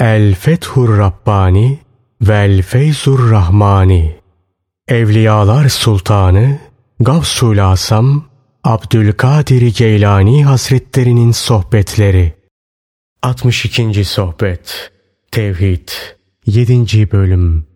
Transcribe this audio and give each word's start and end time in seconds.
El 0.00 0.34
Fethur 0.34 0.98
Rabbani 0.98 1.78
Vel 2.20 2.62
Feyzur 2.62 3.30
Rahmani 3.30 4.16
Evliyalar 4.88 5.68
Sultanı 5.68 6.58
Gavsul 7.00 7.58
Asam 7.58 8.24
Abdülkadir 8.64 9.74
Geylani 9.76 10.44
Hazretlerinin 10.44 11.32
Sohbetleri 11.32 12.34
62. 13.22 14.04
Sohbet 14.04 14.92
Tevhid 15.30 15.88
7. 16.46 17.12
Bölüm 17.12 17.66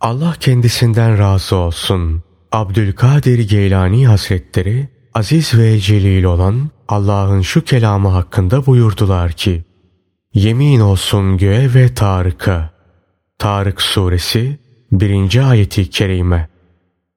Allah 0.00 0.34
kendisinden 0.40 1.18
razı 1.18 1.56
olsun. 1.56 2.22
Abdülkadir 2.52 3.48
Geylani 3.48 4.06
Hazretleri 4.06 4.88
aziz 5.14 5.58
ve 5.58 5.78
celil 5.78 6.24
olan 6.24 6.70
Allah'ın 6.88 7.40
şu 7.40 7.64
kelamı 7.64 8.08
hakkında 8.08 8.66
buyurdular 8.66 9.32
ki 9.32 9.64
Yemin 10.34 10.80
olsun 10.80 11.38
göğe 11.38 11.74
ve 11.74 11.94
Tarık'a. 11.94 12.70
Tarık 13.38 13.82
suresi 13.82 14.58
1. 14.92 15.50
ayeti 15.50 15.90
kerime. 15.90 16.48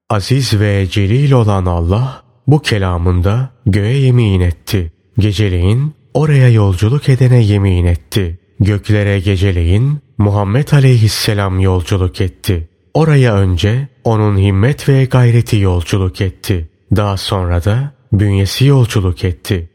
Aziz 0.10 0.60
ve 0.60 0.88
celil 0.90 1.32
olan 1.32 1.66
Allah 1.66 2.24
bu 2.48 2.62
kelamında 2.62 3.50
göğe 3.66 3.98
yemin 3.98 4.40
etti. 4.42 4.92
Geceleyin 5.18 5.94
oraya 6.14 6.50
yolculuk 6.50 7.10
edene 7.10 7.44
yemin 7.44 7.86
etti. 7.86 8.40
Göklere 8.60 9.20
geceleyin 9.20 10.00
Muhammed 10.18 10.72
aleyhisselam 10.72 11.60
yolculuk 11.60 12.22
etti. 12.22 12.70
Oraya 12.94 13.36
önce 13.36 13.88
onun 14.04 14.38
himmet 14.38 14.90
ve 14.90 15.06
gayreti 15.06 15.58
yolculuk 15.58 16.22
etti. 16.22 16.70
Daha 16.96 17.18
sonra 17.18 17.64
da 17.64 17.92
bünyesi 18.14 18.66
yolculuk 18.66 19.24
etti. 19.24 19.70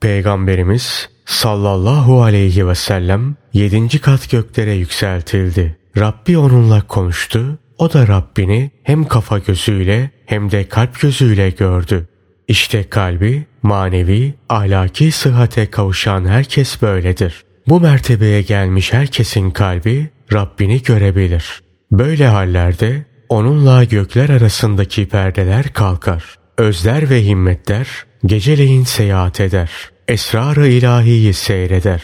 Peygamberimiz 0.00 1.15
sallallahu 1.26 2.22
aleyhi 2.22 2.68
ve 2.68 2.74
sellem 2.74 3.36
yedinci 3.52 3.98
kat 3.98 4.30
göklere 4.30 4.72
yükseltildi. 4.74 5.76
Rabbi 5.98 6.38
onunla 6.38 6.86
konuştu. 6.86 7.58
O 7.78 7.92
da 7.92 8.08
Rabbini 8.08 8.70
hem 8.82 9.04
kafa 9.04 9.38
gözüyle 9.38 10.10
hem 10.26 10.50
de 10.50 10.68
kalp 10.68 11.00
gözüyle 11.00 11.50
gördü. 11.50 12.08
İşte 12.48 12.88
kalbi, 12.88 13.46
manevi, 13.62 14.34
ahlaki 14.48 15.12
sıhhate 15.12 15.70
kavuşan 15.70 16.24
herkes 16.24 16.82
böyledir. 16.82 17.44
Bu 17.68 17.80
mertebeye 17.80 18.42
gelmiş 18.42 18.92
herkesin 18.92 19.50
kalbi 19.50 20.10
Rabbini 20.32 20.82
görebilir. 20.82 21.62
Böyle 21.92 22.26
hallerde 22.26 23.06
onunla 23.28 23.84
gökler 23.84 24.28
arasındaki 24.28 25.08
perdeler 25.08 25.72
kalkar. 25.72 26.24
Özler 26.58 27.10
ve 27.10 27.24
himmetler 27.24 27.88
geceleyin 28.26 28.84
seyahat 28.84 29.40
eder. 29.40 29.70
Esrar-ı 30.08 30.68
ilahiyi 30.68 31.34
seyreder. 31.34 32.02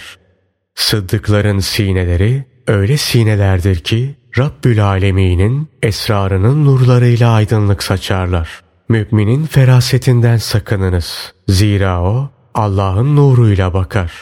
Sıddıkların 0.75 1.59
sineleri 1.59 2.45
öyle 2.67 2.97
sinelerdir 2.97 3.77
ki 3.77 4.15
Rabbül 4.39 4.85
Alemin'in 4.85 5.69
esrarının 5.83 6.65
nurlarıyla 6.65 7.33
aydınlık 7.33 7.83
saçarlar. 7.83 8.63
Müminin 8.89 9.47
ferasetinden 9.47 10.37
sakınınız. 10.37 11.33
Zira 11.49 12.03
o 12.03 12.31
Allah'ın 12.55 13.17
nuruyla 13.17 13.75
bakar. 13.75 14.13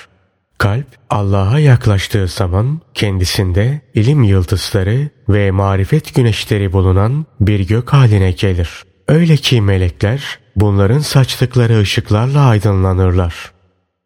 Kalp 0.59 0.87
Allah'a 1.11 1.59
yaklaştığı 1.59 2.29
zaman 2.29 2.81
kendisinde 2.95 3.81
ilim 3.95 4.23
yıldızları 4.23 5.09
ve 5.29 5.51
marifet 5.51 6.15
güneşleri 6.15 6.73
bulunan 6.73 7.27
bir 7.41 7.69
gök 7.69 7.93
haline 7.93 8.31
gelir. 8.31 8.71
Öyle 9.09 9.37
ki 9.37 9.61
melekler 9.61 10.39
bunların 10.57 10.99
saçtıkları 10.99 11.81
ışıklarla 11.81 12.41
aydınlanırlar. 12.41 13.53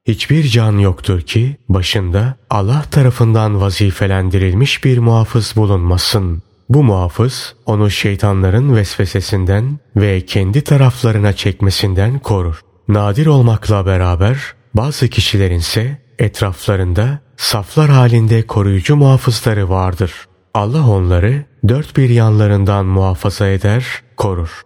Hiçbir 0.07 0.45
can 0.45 0.79
yoktur 0.79 1.21
ki 1.21 1.57
başında 1.69 2.37
Allah 2.51 2.83
tarafından 2.91 3.61
vazifelendirilmiş 3.61 4.85
bir 4.85 4.99
muhafız 4.99 5.53
bulunmasın. 5.57 6.43
Bu 6.69 6.83
muhafız 6.83 7.55
onu 7.67 7.91
şeytanların 7.91 8.77
vesvesesinden 8.77 9.79
ve 9.97 10.27
kendi 10.27 10.65
taraflarına 10.65 11.33
çekmesinden 11.33 12.19
korur. 12.19 12.61
Nadir 12.89 13.27
olmakla 13.27 13.87
beraber 13.87 14.39
bazı 14.75 15.09
kişilerin 15.09 15.59
ise 15.59 15.99
etraflarında 16.19 17.19
saflar 17.37 17.91
halinde 17.91 18.47
koruyucu 18.47 18.97
muhafızları 18.97 19.69
vardır. 19.69 20.13
Allah 20.55 20.89
onları 20.89 21.45
dört 21.69 21.97
bir 21.97 22.11
yanlarından 22.11 22.87
muhafaza 22.87 23.49
eder, 23.49 23.87
korur. 24.17 24.65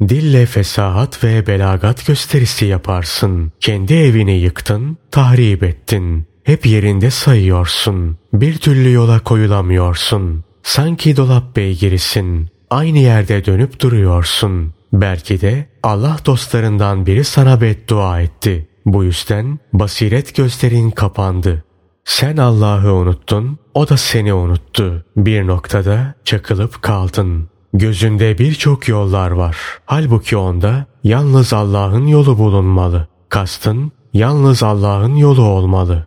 Dille 0.00 0.46
fesahat 0.46 1.24
ve 1.24 1.46
belagat 1.46 2.06
gösterisi 2.06 2.64
yaparsın. 2.64 3.52
Kendi 3.60 3.94
evini 3.94 4.38
yıktın, 4.38 4.96
tahrip 5.10 5.62
ettin. 5.62 6.26
Hep 6.44 6.66
yerinde 6.66 7.10
sayıyorsun. 7.10 8.18
Bir 8.32 8.58
türlü 8.58 8.92
yola 8.92 9.20
koyulamıyorsun. 9.20 10.44
Sanki 10.62 11.16
dolap 11.16 11.56
beygirisin. 11.56 12.48
Aynı 12.70 12.98
yerde 12.98 13.44
dönüp 13.44 13.80
duruyorsun. 13.80 14.74
Belki 14.92 15.40
de 15.40 15.66
Allah 15.82 16.16
dostlarından 16.26 17.06
biri 17.06 17.24
sana 17.24 17.60
beddua 17.60 18.20
etti. 18.20 18.68
Bu 18.86 19.04
yüzden 19.04 19.58
basiret 19.72 20.36
gözlerin 20.36 20.90
kapandı. 20.90 21.64
Sen 22.04 22.36
Allah'ı 22.36 22.92
unuttun, 22.92 23.58
o 23.74 23.88
da 23.88 23.96
seni 23.96 24.32
unuttu. 24.34 25.04
Bir 25.16 25.46
noktada 25.46 26.14
çakılıp 26.24 26.82
kaldın. 26.82 27.48
Gözünde 27.74 28.38
birçok 28.38 28.88
yollar 28.88 29.30
var. 29.30 29.56
Halbuki 29.86 30.36
onda 30.36 30.86
yalnız 31.04 31.52
Allah'ın 31.52 32.06
yolu 32.06 32.38
bulunmalı. 32.38 33.08
Kastın 33.28 33.92
yalnız 34.12 34.62
Allah'ın 34.62 35.16
yolu 35.16 35.42
olmalı. 35.42 36.06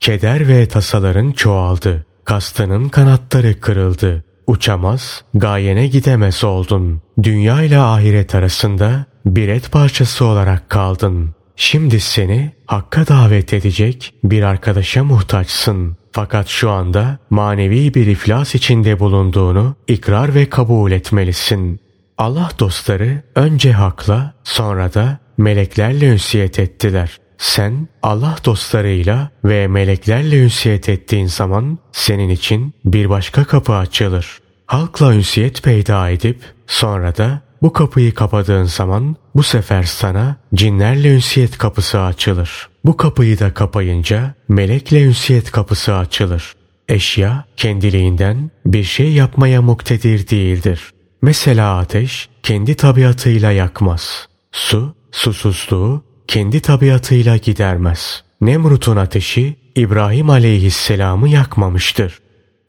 Keder 0.00 0.48
ve 0.48 0.68
tasaların 0.68 1.32
çoğaldı. 1.32 2.06
Kastının 2.24 2.88
kanatları 2.88 3.60
kırıldı. 3.60 4.24
Uçamaz, 4.46 5.24
gayene 5.34 5.86
gidemez 5.86 6.44
oldun. 6.44 7.02
Dünya 7.22 7.62
ile 7.62 7.78
ahiret 7.78 8.34
arasında 8.34 9.06
bir 9.26 9.48
et 9.48 9.72
parçası 9.72 10.24
olarak 10.24 10.70
kaldın. 10.70 11.34
Şimdi 11.56 12.00
seni 12.00 12.52
Hakk'a 12.66 13.06
davet 13.06 13.52
edecek 13.52 14.14
bir 14.24 14.42
arkadaşa 14.42 15.04
muhtaçsın. 15.04 15.96
Fakat 16.16 16.48
şu 16.48 16.70
anda 16.70 17.18
manevi 17.30 17.94
bir 17.94 18.06
iflas 18.06 18.54
içinde 18.54 19.00
bulunduğunu 19.00 19.76
ikrar 19.88 20.34
ve 20.34 20.48
kabul 20.48 20.92
etmelisin. 20.92 21.80
Allah 22.18 22.50
dostları 22.58 23.22
önce 23.34 23.72
hakla 23.72 24.34
sonra 24.44 24.94
da 24.94 25.18
meleklerle 25.38 26.06
ünsiyet 26.06 26.58
ettiler. 26.58 27.18
Sen 27.38 27.88
Allah 28.02 28.36
dostlarıyla 28.44 29.30
ve 29.44 29.68
meleklerle 29.68 30.42
ünsiyet 30.42 30.88
ettiğin 30.88 31.26
zaman 31.26 31.78
senin 31.92 32.28
için 32.28 32.74
bir 32.84 33.10
başka 33.10 33.44
kapı 33.44 33.74
açılır. 33.74 34.38
Halkla 34.66 35.14
ünsiyet 35.14 35.62
peyda 35.62 36.10
edip 36.10 36.40
sonra 36.66 37.16
da 37.16 37.40
bu 37.62 37.72
kapıyı 37.72 38.14
kapadığın 38.14 38.64
zaman 38.64 39.16
bu 39.34 39.42
sefer 39.42 39.82
sana 39.82 40.36
cinlerle 40.54 41.14
ünsiyet 41.14 41.58
kapısı 41.58 42.00
açılır. 42.00 42.68
Bu 42.84 42.96
kapıyı 42.96 43.38
da 43.38 43.54
kapayınca 43.54 44.34
melekle 44.48 45.02
ünsiyet 45.02 45.50
kapısı 45.50 45.94
açılır. 45.94 46.54
Eşya 46.88 47.44
kendiliğinden 47.56 48.50
bir 48.66 48.84
şey 48.84 49.12
yapmaya 49.12 49.62
muktedir 49.62 50.28
değildir. 50.28 50.92
Mesela 51.22 51.78
ateş 51.78 52.28
kendi 52.42 52.74
tabiatıyla 52.74 53.52
yakmaz. 53.52 54.28
Su, 54.52 54.94
susuzluğu 55.12 56.04
kendi 56.26 56.60
tabiatıyla 56.60 57.36
gidermez. 57.36 58.24
Nemrut'un 58.40 58.96
ateşi 58.96 59.56
İbrahim 59.76 60.30
aleyhisselamı 60.30 61.28
yakmamıştır. 61.28 62.18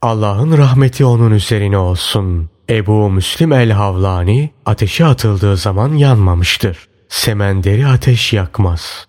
Allah'ın 0.01 0.57
rahmeti 0.57 1.05
onun 1.05 1.31
üzerine 1.31 1.77
olsun. 1.77 2.49
Ebu 2.69 3.09
Müslim 3.09 3.51
el-Havlani 3.51 4.49
ateşe 4.65 5.05
atıldığı 5.05 5.57
zaman 5.57 5.93
yanmamıştır. 5.93 6.87
Semenderi 7.09 7.87
ateş 7.87 8.33
yakmaz. 8.33 9.07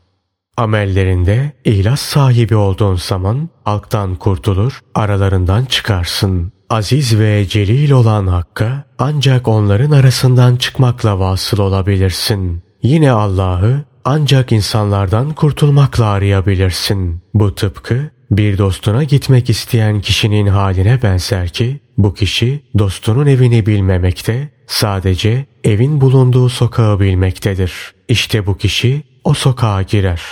Amellerinde 0.57 1.53
ihlas 1.65 2.01
sahibi 2.01 2.57
olduğun 2.57 2.97
zaman 2.97 3.49
halktan 3.65 4.15
kurtulur, 4.15 4.81
aralarından 4.95 5.65
çıkarsın. 5.65 6.53
Aziz 6.71 7.19
ve 7.19 7.47
celil 7.49 7.91
olan 7.91 8.27
Hakk'a 8.27 8.85
ancak 8.99 9.49
onların 9.49 9.91
arasından 9.91 10.57
çıkmakla 10.57 11.19
vasıl 11.19 11.59
olabilirsin. 11.59 12.63
Yine 12.83 13.11
Allah'ı 13.11 13.85
ancak 14.05 14.53
insanlardan 14.53 15.33
kurtulmakla 15.33 16.07
arayabilirsin. 16.07 17.23
Bu 17.35 17.55
tıpkı 17.55 18.11
bir 18.31 18.59
dostuna 18.59 19.05
gitmek 19.05 19.51
isteyen 19.51 20.01
kişinin 20.01 20.47
haline 20.47 21.03
benzer 21.03 21.49
ki 21.49 21.81
bu 21.99 22.15
kişi 22.15 22.61
dostunun 22.79 23.27
evini 23.27 23.67
bilmemekte, 23.67 24.49
sadece 24.67 25.47
evin 25.65 26.01
bulunduğu 26.01 26.49
sokağı 26.49 27.01
bilmektedir. 27.01 27.73
İşte 28.09 28.47
bu 28.47 28.59
kişi 28.59 29.03
o 29.25 29.35
sokağa 29.35 29.83
girer. 29.83 30.23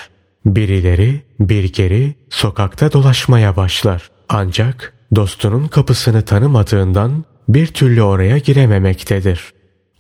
Birileri 0.46 1.20
bir 1.40 1.72
geri 1.72 2.14
sokakta 2.30 2.92
dolaşmaya 2.92 3.56
başlar. 3.56 4.10
Ancak 4.28 4.94
dostunun 5.14 5.66
kapısını 5.66 6.22
tanımadığından 6.22 7.24
bir 7.48 7.66
türlü 7.66 8.02
oraya 8.02 8.38
girememektedir. 8.38 9.40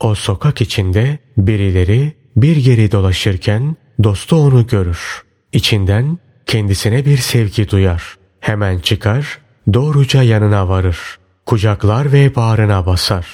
O 0.00 0.14
sokak 0.14 0.60
içinde 0.60 1.18
birileri 1.36 2.12
bir 2.36 2.56
geri 2.56 2.92
dolaşırken 2.92 3.76
dostu 4.02 4.36
onu 4.36 4.66
görür. 4.66 5.22
İçinden 5.52 6.18
kendisine 6.46 7.04
bir 7.04 7.16
sevgi 7.16 7.70
duyar. 7.70 8.16
Hemen 8.40 8.78
çıkar 8.78 9.38
doğruca 9.72 10.22
yanına 10.22 10.68
varır. 10.68 10.98
Kucaklar 11.46 12.12
ve 12.12 12.34
bağrına 12.34 12.86
basar. 12.86 13.26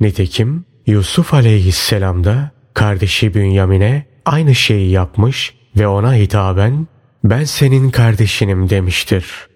Nitekim 0.00 0.64
Yusuf 0.86 1.34
aleyhisselam 1.34 2.24
da 2.24 2.50
kardeşi 2.74 3.34
Bünyamin'e 3.34 4.06
aynı 4.24 4.54
şeyi 4.54 4.90
yapmış 4.90 5.54
ve 5.76 5.88
ona 5.88 6.14
hitaben 6.14 6.86
ben 7.24 7.44
senin 7.44 7.90
kardeşinim 7.90 8.70
demiştir. 8.70 9.48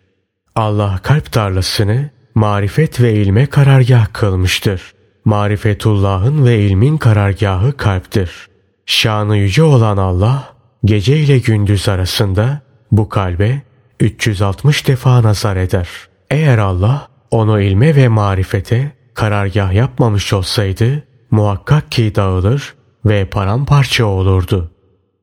Allah 0.54 1.00
kalp 1.02 1.32
tarlasını 1.32 2.10
marifet 2.34 3.00
ve 3.00 3.14
ilme 3.14 3.46
karargah 3.46 4.12
kılmıştır. 4.12 4.94
Marifetullah'ın 5.24 6.46
ve 6.46 6.58
ilmin 6.58 6.96
karargahı 6.96 7.76
kalptir. 7.76 8.48
Şanı 8.86 9.36
yüce 9.36 9.62
olan 9.62 9.96
Allah 9.96 10.54
gece 10.84 11.16
ile 11.16 11.38
gündüz 11.38 11.88
arasında 11.88 12.62
bu 12.92 13.08
kalbe 13.08 13.62
360 14.00 14.86
defa 14.88 15.22
nazar 15.22 15.56
eder. 15.56 15.88
Eğer 16.30 16.58
Allah 16.58 17.08
onu 17.30 17.60
ilme 17.60 17.96
ve 17.96 18.08
marifete 18.08 18.92
karargah 19.14 19.72
yapmamış 19.72 20.32
olsaydı 20.32 21.04
muhakkak 21.30 21.92
ki 21.92 22.14
dağılır 22.14 22.74
ve 23.04 23.24
paramparça 23.24 24.04
olurdu. 24.04 24.70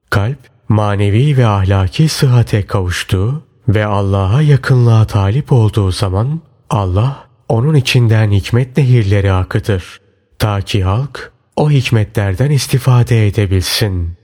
Kalp 0.09 0.37
manevi 0.69 1.37
ve 1.37 1.47
ahlaki 1.47 2.09
sıhhate 2.09 2.65
kavuştuğu 2.65 3.43
ve 3.67 3.85
Allah'a 3.85 4.41
yakınlığa 4.41 5.05
talip 5.07 5.51
olduğu 5.51 5.91
zaman 5.91 6.41
Allah 6.69 7.27
onun 7.49 7.75
içinden 7.75 8.31
hikmet 8.31 8.77
nehirleri 8.77 9.31
akıtır. 9.31 10.01
Ta 10.39 10.61
ki 10.61 10.83
halk 10.83 11.31
o 11.55 11.71
hikmetlerden 11.71 12.51
istifade 12.51 13.27
edebilsin. 13.27 14.17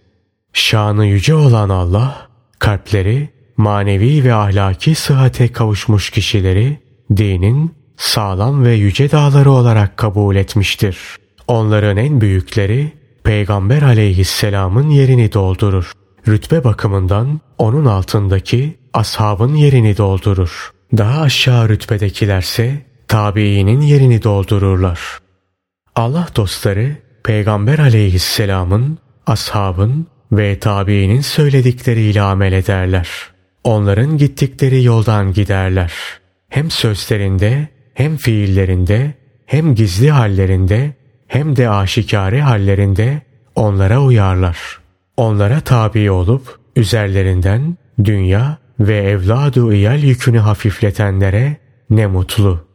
Şanı 0.53 1.05
yüce 1.05 1.35
olan 1.35 1.69
Allah 1.69 2.27
kalpleri 2.59 3.29
manevi 3.57 4.23
ve 4.23 4.33
ahlaki 4.33 4.95
sıhhate 4.95 5.47
kavuşmuş 5.47 6.09
kişileri 6.09 6.79
dinin 7.17 7.75
sağlam 7.97 8.63
ve 8.63 8.73
yüce 8.73 9.11
dağları 9.11 9.51
olarak 9.51 9.97
kabul 9.97 10.35
etmiştir. 10.35 10.97
Onların 11.47 11.97
en 11.97 12.21
büyükleri 12.21 12.91
Peygamber 13.23 13.81
aleyhisselamın 13.81 14.89
yerini 14.89 15.33
doldurur. 15.33 15.91
Rütbe 16.27 16.63
bakımından 16.63 17.41
onun 17.57 17.85
altındaki 17.85 18.77
ashabın 18.93 19.55
yerini 19.55 19.97
doldurur. 19.97 20.71
Daha 20.97 21.21
aşağı 21.21 21.69
rütbedekilerse 21.69 22.85
tabiinin 23.07 23.81
yerini 23.81 24.23
doldururlar. 24.23 24.99
Allah 25.95 26.27
dostları 26.35 26.95
Peygamber 27.23 27.79
aleyhisselamın, 27.79 28.97
ashabın 29.27 30.07
ve 30.31 30.59
tabiinin 30.59 31.21
söyledikleriyle 31.21 32.21
amel 32.21 32.53
ederler. 32.53 33.32
Onların 33.63 34.17
gittikleri 34.17 34.83
yoldan 34.83 35.33
giderler. 35.33 35.93
Hem 36.49 36.71
sözlerinde, 36.71 37.67
hem 37.93 38.17
fiillerinde, 38.17 39.13
hem 39.45 39.75
gizli 39.75 40.11
hallerinde, 40.11 40.93
hem 41.27 41.55
de 41.55 41.69
aşikare 41.69 42.41
hallerinde 42.41 43.21
onlara 43.55 44.01
uyarlar. 44.01 44.57
Onlara 45.17 45.61
tabi 45.61 46.11
olup 46.11 46.59
üzerlerinden 46.75 47.77
dünya 48.03 48.57
ve 48.79 48.97
evladu 48.97 49.73
iyal 49.73 50.03
yükünü 50.03 50.39
hafifletenlere 50.39 51.57
ne 51.89 52.07
mutlu. 52.07 52.67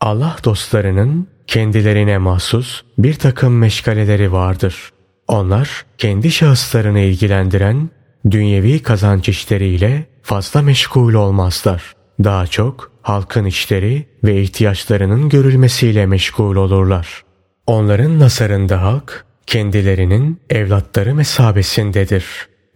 Allah 0.00 0.36
dostlarının 0.44 1.28
kendilerine 1.46 2.18
mahsus 2.18 2.82
bir 2.98 3.14
takım 3.14 3.58
meşgaleleri 3.58 4.32
vardır. 4.32 4.92
Onlar 5.28 5.84
kendi 5.98 6.30
şahıslarını 6.30 7.00
ilgilendiren 7.00 7.90
dünyevi 8.30 8.82
kazanç 8.82 9.28
işleriyle 9.28 10.06
fazla 10.24 10.62
meşgul 10.62 11.14
olmazlar. 11.14 11.92
Daha 12.24 12.46
çok 12.46 12.92
halkın 13.02 13.44
işleri 13.44 14.06
ve 14.24 14.42
ihtiyaçlarının 14.42 15.28
görülmesiyle 15.28 16.06
meşgul 16.06 16.56
olurlar. 16.56 17.24
Onların 17.66 18.20
nazarında 18.20 18.82
halk 18.82 19.24
kendilerinin 19.46 20.40
evlatları 20.50 21.14
mesabesindedir. 21.14 22.24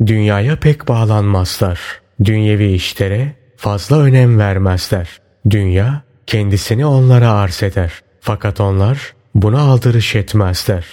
Dünyaya 0.06 0.56
pek 0.56 0.89
bağlanmazlar. 0.89 1.81
Dünyevi 2.25 2.73
işlere 2.73 3.33
fazla 3.56 3.99
önem 3.99 4.39
vermezler. 4.39 5.09
Dünya 5.50 6.03
kendisini 6.27 6.87
onlara 6.87 7.33
arz 7.33 7.62
eder. 7.62 7.93
Fakat 8.21 8.61
onlar 8.61 9.15
buna 9.35 9.61
aldırış 9.61 10.15
etmezler. 10.15 10.85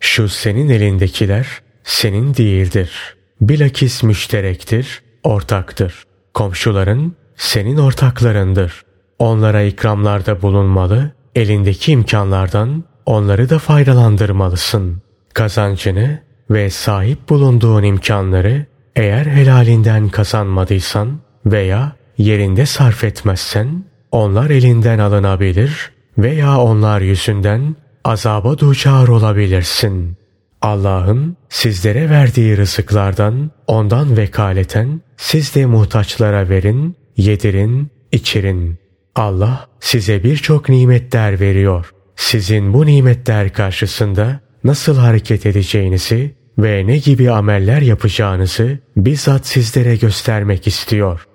Şu 0.00 0.28
senin 0.28 0.68
elindekiler 0.68 1.46
senin 1.84 2.34
değildir. 2.34 3.16
Bilakis 3.40 4.02
müşterektir, 4.02 5.02
ortaktır. 5.24 6.04
Komşuların 6.34 7.12
senin 7.36 7.76
ortaklarındır. 7.76 8.82
Onlara 9.18 9.62
ikramlarda 9.62 10.42
bulunmalı, 10.42 11.10
elindeki 11.34 11.92
imkanlardan 11.92 12.84
onları 13.06 13.50
da 13.50 13.58
faydalandırmalısın. 13.58 15.02
Kazancını 15.34 16.18
ve 16.50 16.70
sahip 16.70 17.28
bulunduğun 17.28 17.82
imkanları 17.82 18.66
eğer 18.96 19.26
helalinden 19.26 20.08
kazanmadıysan 20.08 21.20
veya 21.46 21.92
yerinde 22.18 22.66
sarf 22.66 23.04
etmezsen 23.04 23.84
onlar 24.12 24.50
elinden 24.50 24.98
alınabilir 24.98 25.90
veya 26.18 26.58
onlar 26.58 27.00
yüzünden 27.00 27.76
azaba 28.04 28.58
duçar 28.58 29.08
olabilirsin. 29.08 30.16
Allah'ın 30.62 31.36
sizlere 31.48 32.10
verdiği 32.10 32.56
rızıklardan 32.56 33.50
ondan 33.66 34.16
vekaleten 34.16 35.00
siz 35.16 35.54
de 35.54 35.66
muhtaçlara 35.66 36.48
verin, 36.48 36.96
yedirin, 37.16 37.90
içirin. 38.12 38.78
Allah 39.14 39.68
size 39.80 40.24
birçok 40.24 40.68
nimetler 40.68 41.40
veriyor. 41.40 41.90
Sizin 42.16 42.74
bu 42.74 42.86
nimetler 42.86 43.52
karşısında 43.52 44.40
nasıl 44.64 44.96
hareket 44.96 45.46
edeceğinizi 45.46 46.34
ve 46.58 46.86
ne 46.86 46.98
gibi 46.98 47.30
ameller 47.30 47.82
yapacağınızı 47.82 48.78
bizzat 48.96 49.46
sizlere 49.46 49.96
göstermek 49.96 50.66
istiyor. 50.66 51.26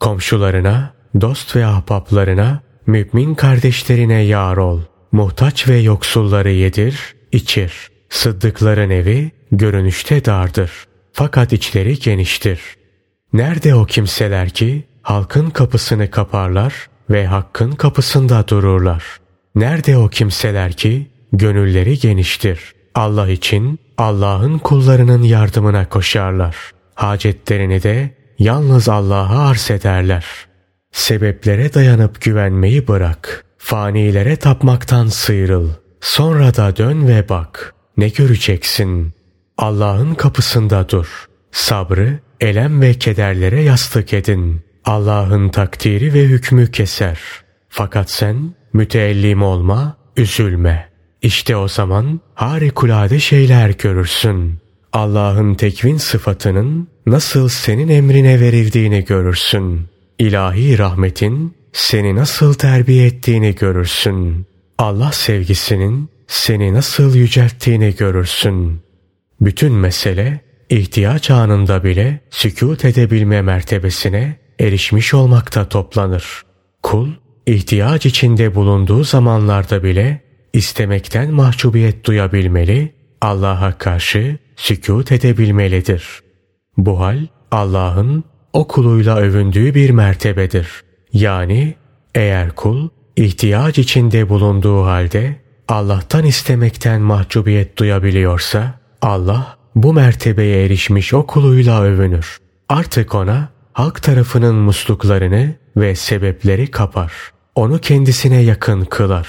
Komşularına, 0.00 0.94
dost 1.20 1.56
ve 1.56 1.66
ahbaplarına, 1.66 2.60
mümin 2.86 3.34
kardeşlerine 3.34 4.22
yar 4.22 4.56
ol. 4.56 4.80
Muhtaç 5.12 5.68
ve 5.68 5.78
yoksulları 5.78 6.50
yedir, 6.50 7.14
içir. 7.32 7.97
Sıddıkların 8.10 8.90
evi 8.90 9.30
görünüşte 9.52 10.24
dardır. 10.24 10.70
Fakat 11.12 11.52
içleri 11.52 11.98
geniştir. 11.98 12.60
Nerede 13.32 13.74
o 13.74 13.84
kimseler 13.84 14.50
ki 14.50 14.84
halkın 15.02 15.50
kapısını 15.50 16.10
kaparlar 16.10 16.74
ve 17.10 17.26
hakkın 17.26 17.72
kapısında 17.72 18.48
dururlar. 18.48 19.04
Nerede 19.54 19.96
o 19.96 20.08
kimseler 20.08 20.72
ki 20.72 21.10
gönülleri 21.32 21.98
geniştir. 21.98 22.74
Allah 22.94 23.28
için 23.28 23.78
Allah'ın 23.98 24.58
kullarının 24.58 25.22
yardımına 25.22 25.88
koşarlar. 25.88 26.56
Hacetlerini 26.94 27.82
de 27.82 28.10
yalnız 28.38 28.88
Allah'a 28.88 29.48
arz 29.48 29.70
ederler. 29.70 30.26
Sebeplere 30.92 31.74
dayanıp 31.74 32.22
güvenmeyi 32.22 32.88
bırak. 32.88 33.44
Fanilere 33.58 34.36
tapmaktan 34.36 35.06
sıyrıl. 35.06 35.70
Sonra 36.00 36.54
da 36.54 36.76
dön 36.76 37.08
ve 37.08 37.28
bak. 37.28 37.74
Ne 37.98 38.08
göreceksin? 38.08 39.12
Allah'ın 39.58 40.14
kapısında 40.14 40.88
dur. 40.88 41.28
Sabrı, 41.52 42.18
elem 42.40 42.80
ve 42.80 42.94
kederlere 42.94 43.62
yastık 43.62 44.12
edin. 44.12 44.60
Allah'ın 44.84 45.48
takdiri 45.48 46.14
ve 46.14 46.22
hükmü 46.22 46.70
keser. 46.70 47.20
Fakat 47.68 48.10
sen 48.10 48.54
müteellim 48.72 49.42
olma, 49.42 49.96
üzülme. 50.16 50.88
İşte 51.22 51.56
o 51.56 51.68
zaman 51.68 52.20
harikulade 52.34 53.20
şeyler 53.20 53.70
görürsün. 53.70 54.58
Allah'ın 54.92 55.54
tekvin 55.54 55.96
sıfatının 55.96 56.88
nasıl 57.06 57.48
senin 57.48 57.88
emrine 57.88 58.40
verildiğini 58.40 59.04
görürsün. 59.04 59.86
İlahi 60.18 60.78
rahmetin 60.78 61.54
seni 61.72 62.16
nasıl 62.16 62.54
terbiye 62.54 63.06
ettiğini 63.06 63.54
görürsün. 63.54 64.46
Allah 64.78 65.12
sevgisinin 65.12 66.10
seni 66.28 66.74
nasıl 66.74 67.14
yücelttiğini 67.14 67.94
görürsün. 67.94 68.80
Bütün 69.40 69.72
mesele 69.72 70.40
ihtiyaç 70.70 71.30
anında 71.30 71.84
bile 71.84 72.20
sükut 72.30 72.84
edebilme 72.84 73.42
mertebesine 73.42 74.36
erişmiş 74.60 75.14
olmakta 75.14 75.68
toplanır. 75.68 76.42
Kul 76.82 77.08
ihtiyaç 77.46 78.06
içinde 78.06 78.54
bulunduğu 78.54 79.04
zamanlarda 79.04 79.82
bile 79.82 80.20
istemekten 80.52 81.30
mahcubiyet 81.30 82.04
duyabilmeli, 82.04 82.94
Allah'a 83.20 83.78
karşı 83.78 84.38
sükut 84.56 85.12
edebilmelidir. 85.12 86.22
Bu 86.76 87.00
hal 87.00 87.26
Allah'ın 87.50 88.24
o 88.52 88.68
kuluyla 88.68 89.16
övündüğü 89.16 89.74
bir 89.74 89.90
mertebedir. 89.90 90.68
Yani 91.12 91.74
eğer 92.14 92.50
kul 92.50 92.88
ihtiyaç 93.16 93.78
içinde 93.78 94.28
bulunduğu 94.28 94.84
halde 94.84 95.36
Allah'tan 95.68 96.24
istemekten 96.24 97.00
mahcubiyet 97.00 97.78
duyabiliyorsa 97.78 98.74
Allah 99.02 99.56
bu 99.74 99.92
mertebeye 99.92 100.64
erişmiş 100.64 101.14
o 101.14 101.26
kuluyla 101.26 101.82
övünür. 101.82 102.38
Artık 102.68 103.14
ona 103.14 103.48
halk 103.72 104.02
tarafının 104.02 104.54
musluklarını 104.54 105.54
ve 105.76 105.94
sebepleri 105.94 106.70
kapar. 106.70 107.12
Onu 107.54 107.78
kendisine 107.78 108.40
yakın 108.42 108.84
kılar. 108.84 109.28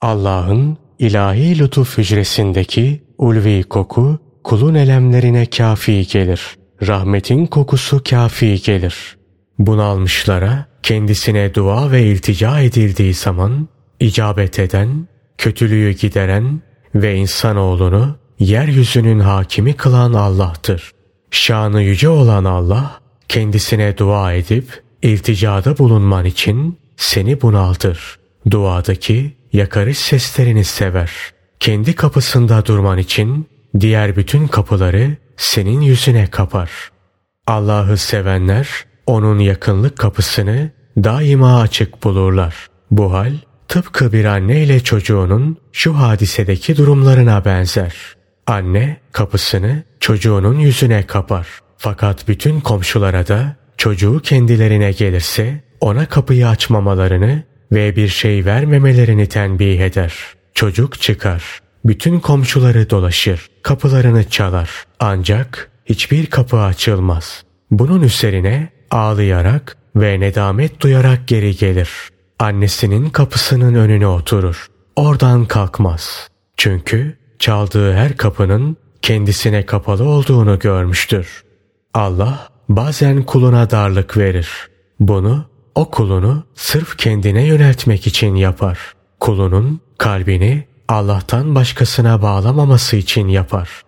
Allah'ın 0.00 0.78
ilahi 0.98 1.58
lütuf 1.58 1.98
hücresindeki 1.98 3.04
ulvi 3.18 3.62
koku 3.62 4.18
kulun 4.44 4.74
elemlerine 4.74 5.46
kafi 5.46 6.06
gelir. 6.06 6.56
Rahmetin 6.86 7.46
kokusu 7.46 8.02
kafi 8.10 8.62
gelir. 8.62 9.16
Bunalmışlara 9.58 10.66
kendisine 10.82 11.54
dua 11.54 11.90
ve 11.90 12.02
iltica 12.02 12.60
edildiği 12.60 13.14
zaman 13.14 13.68
icabet 14.00 14.58
eden, 14.58 15.08
kötülüğü 15.38 15.90
gideren 15.90 16.60
ve 16.94 17.14
insanoğlunu 17.14 18.16
yeryüzünün 18.38 19.20
hakimi 19.20 19.74
kılan 19.76 20.12
Allah'tır. 20.12 20.90
Şanı 21.30 21.82
yüce 21.82 22.08
olan 22.08 22.44
Allah 22.44 23.00
kendisine 23.28 23.98
dua 23.98 24.32
edip 24.32 24.82
ilticada 25.02 25.78
bulunman 25.78 26.24
için 26.24 26.78
seni 26.96 27.40
bunaltır. 27.40 28.18
Duadaki 28.50 29.36
yakarış 29.52 29.98
seslerini 29.98 30.64
sever. 30.64 31.10
Kendi 31.60 31.94
kapısında 31.94 32.66
durman 32.66 32.98
için 32.98 33.46
diğer 33.80 34.16
bütün 34.16 34.46
kapıları 34.46 35.16
senin 35.36 35.80
yüzüne 35.80 36.26
kapar. 36.26 36.70
Allah'ı 37.46 37.96
sevenler 37.96 38.68
onun 39.06 39.38
yakınlık 39.38 39.98
kapısını 39.98 40.70
daima 40.96 41.60
açık 41.60 42.04
bulurlar. 42.04 42.54
Bu 42.90 43.12
hal 43.12 43.32
tıpkı 43.68 44.12
bir 44.12 44.24
anne 44.24 44.62
ile 44.62 44.80
çocuğunun 44.80 45.56
şu 45.72 45.98
hadisedeki 45.98 46.76
durumlarına 46.76 47.44
benzer. 47.44 47.94
Anne 48.46 48.96
kapısını 49.12 49.82
çocuğunun 50.00 50.58
yüzüne 50.58 51.06
kapar. 51.06 51.46
Fakat 51.78 52.28
bütün 52.28 52.60
komşulara 52.60 53.26
da 53.26 53.56
çocuğu 53.76 54.20
kendilerine 54.22 54.92
gelirse 54.92 55.64
ona 55.80 56.06
kapıyı 56.06 56.48
açmamalarını 56.48 57.42
ve 57.72 57.96
bir 57.96 58.08
şey 58.08 58.44
vermemelerini 58.44 59.26
tenbih 59.26 59.80
eder. 59.80 60.14
Çocuk 60.54 61.00
çıkar. 61.00 61.60
Bütün 61.84 62.20
komşuları 62.20 62.90
dolaşır. 62.90 63.46
Kapılarını 63.62 64.30
çalar. 64.30 64.70
Ancak 65.00 65.70
hiçbir 65.84 66.26
kapı 66.26 66.58
açılmaz. 66.58 67.44
Bunun 67.70 68.02
üzerine 68.02 68.68
ağlayarak 68.90 69.76
ve 69.96 70.20
nedamet 70.20 70.80
duyarak 70.80 71.28
geri 71.28 71.56
gelir. 71.56 71.90
Annesinin 72.38 73.10
kapısının 73.10 73.74
önüne 73.74 74.06
oturur. 74.06 74.66
Oradan 74.96 75.44
kalkmaz. 75.44 76.28
Çünkü 76.56 77.16
çaldığı 77.38 77.94
her 77.94 78.16
kapının 78.16 78.76
kendisine 79.02 79.66
kapalı 79.66 80.04
olduğunu 80.04 80.58
görmüştür. 80.58 81.44
Allah 81.94 82.48
bazen 82.68 83.22
kuluna 83.22 83.70
darlık 83.70 84.16
verir. 84.16 84.68
Bunu 85.00 85.44
o 85.74 85.90
kulunu 85.90 86.44
sırf 86.54 86.98
kendine 86.98 87.42
yöneltmek 87.42 88.06
için 88.06 88.34
yapar. 88.34 88.78
Kulunun 89.20 89.80
kalbini 89.98 90.64
Allah'tan 90.88 91.54
başkasına 91.54 92.22
bağlamaması 92.22 92.96
için 92.96 93.28
yapar. 93.28 93.82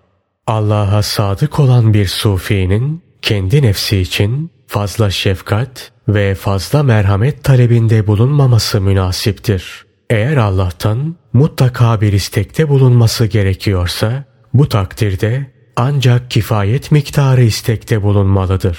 Allah'a 0.47 1.03
sadık 1.03 1.61
olan 1.61 1.95
bir 1.95 2.07
sufinin 2.07 3.03
kendi 3.23 3.63
nefsi 3.63 3.99
için 3.99 4.51
fazla 4.67 5.11
şefkat 5.11 5.93
ve 6.09 6.35
fazla 6.35 6.83
merhamet 6.83 7.45
talebinde 7.45 8.07
bulunmaması 8.07 8.81
münasiptir. 8.81 9.85
Eğer 10.11 10.37
Allah'tan 10.37 11.17
mutlaka 11.33 12.01
bir 12.01 12.13
istekte 12.13 12.69
bulunması 12.69 13.27
gerekiyorsa 13.27 14.25
bu 14.55 14.69
takdirde 14.69 15.47
ancak 15.77 16.31
kifayet 16.31 16.93
miktarı 16.93 17.43
istekte 17.43 18.03
bulunmalıdır. 18.03 18.79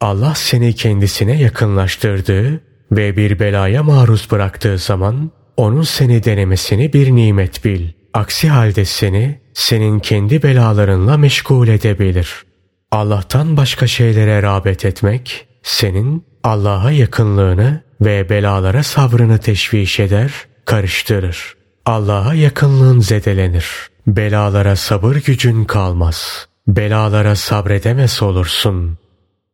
Allah 0.00 0.32
seni 0.34 0.74
kendisine 0.74 1.42
yakınlaştırdığı 1.42 2.60
ve 2.92 3.16
bir 3.16 3.38
belaya 3.38 3.82
maruz 3.82 4.28
bıraktığı 4.30 4.78
zaman 4.78 5.30
onun 5.56 5.82
seni 5.82 6.24
denemesini 6.24 6.92
bir 6.92 7.10
nimet 7.10 7.64
bil. 7.64 7.88
Aksi 8.14 8.48
halde 8.48 8.84
seni 8.84 9.40
senin 9.54 9.98
kendi 9.98 10.42
belalarınla 10.42 11.16
meşgul 11.16 11.68
edebilir. 11.68 12.44
Allah'tan 12.90 13.56
başka 13.56 13.86
şeylere 13.86 14.42
rağbet 14.42 14.84
etmek 14.84 15.46
senin 15.62 16.24
Allah'a 16.46 16.90
yakınlığını 16.90 17.80
ve 18.00 18.28
belalara 18.30 18.82
sabrını 18.82 19.38
teşviş 19.38 20.00
eder, 20.00 20.32
karıştırır. 20.64 21.54
Allah'a 21.86 22.34
yakınlığın 22.34 23.00
zedelenir. 23.00 23.66
Belalara 24.06 24.76
sabır 24.76 25.16
gücün 25.16 25.64
kalmaz. 25.64 26.48
Belalara 26.68 27.36
sabredemez 27.36 28.22
olursun. 28.22 28.98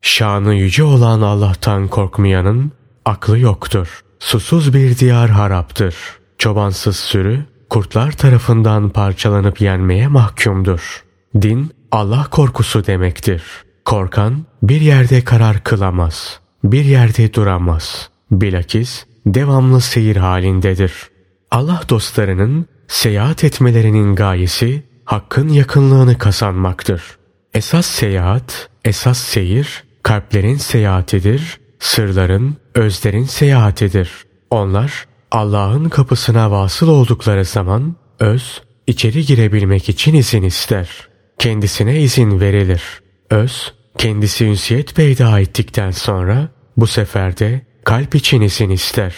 Şanı 0.00 0.54
yüce 0.54 0.84
olan 0.84 1.20
Allah'tan 1.20 1.88
korkmayanın 1.88 2.72
aklı 3.04 3.38
yoktur. 3.38 4.00
Susuz 4.18 4.74
bir 4.74 4.98
diyar 4.98 5.30
haraptır. 5.30 5.94
Çobansız 6.38 6.96
sürü 6.96 7.44
kurtlar 7.70 8.12
tarafından 8.12 8.88
parçalanıp 8.88 9.60
yenmeye 9.60 10.08
mahkumdur. 10.08 11.04
Din 11.42 11.72
Allah 11.92 12.26
korkusu 12.30 12.86
demektir. 12.86 13.42
Korkan 13.84 14.46
bir 14.62 14.80
yerde 14.80 15.24
karar 15.24 15.64
kılamaz. 15.64 16.41
Bir 16.64 16.84
yerde 16.84 17.34
duramaz. 17.34 18.10
Bilakis 18.30 19.04
devamlı 19.26 19.80
seyir 19.80 20.16
halindedir. 20.16 20.92
Allah 21.50 21.82
dostlarının 21.88 22.66
seyahat 22.88 23.44
etmelerinin 23.44 24.14
gayesi 24.14 24.82
hakkın 25.04 25.48
yakınlığını 25.48 26.18
kazanmaktır. 26.18 27.02
Esas 27.54 27.86
seyahat, 27.86 28.68
esas 28.84 29.18
seyir 29.18 29.84
kalplerin 30.02 30.56
seyahatidir, 30.56 31.60
sırların, 31.78 32.56
özlerin 32.74 33.24
seyahatidir. 33.24 34.10
Onlar 34.50 35.06
Allah'ın 35.30 35.88
kapısına 35.88 36.50
vasıl 36.50 36.88
oldukları 36.88 37.44
zaman 37.44 37.96
öz 38.20 38.62
içeri 38.86 39.26
girebilmek 39.26 39.88
için 39.88 40.14
izin 40.14 40.42
ister. 40.42 41.08
Kendisine 41.38 42.00
izin 42.00 42.40
verilir. 42.40 42.82
Öz 43.30 43.74
kendisi 43.98 44.44
ünsiyet 44.44 44.94
peyda 44.94 45.40
ettikten 45.40 45.90
sonra 45.90 46.48
bu 46.76 46.86
sefer 46.86 47.38
de 47.38 47.60
kalp 47.84 48.14
için 48.14 48.40
izin 48.40 48.70
ister. 48.70 49.14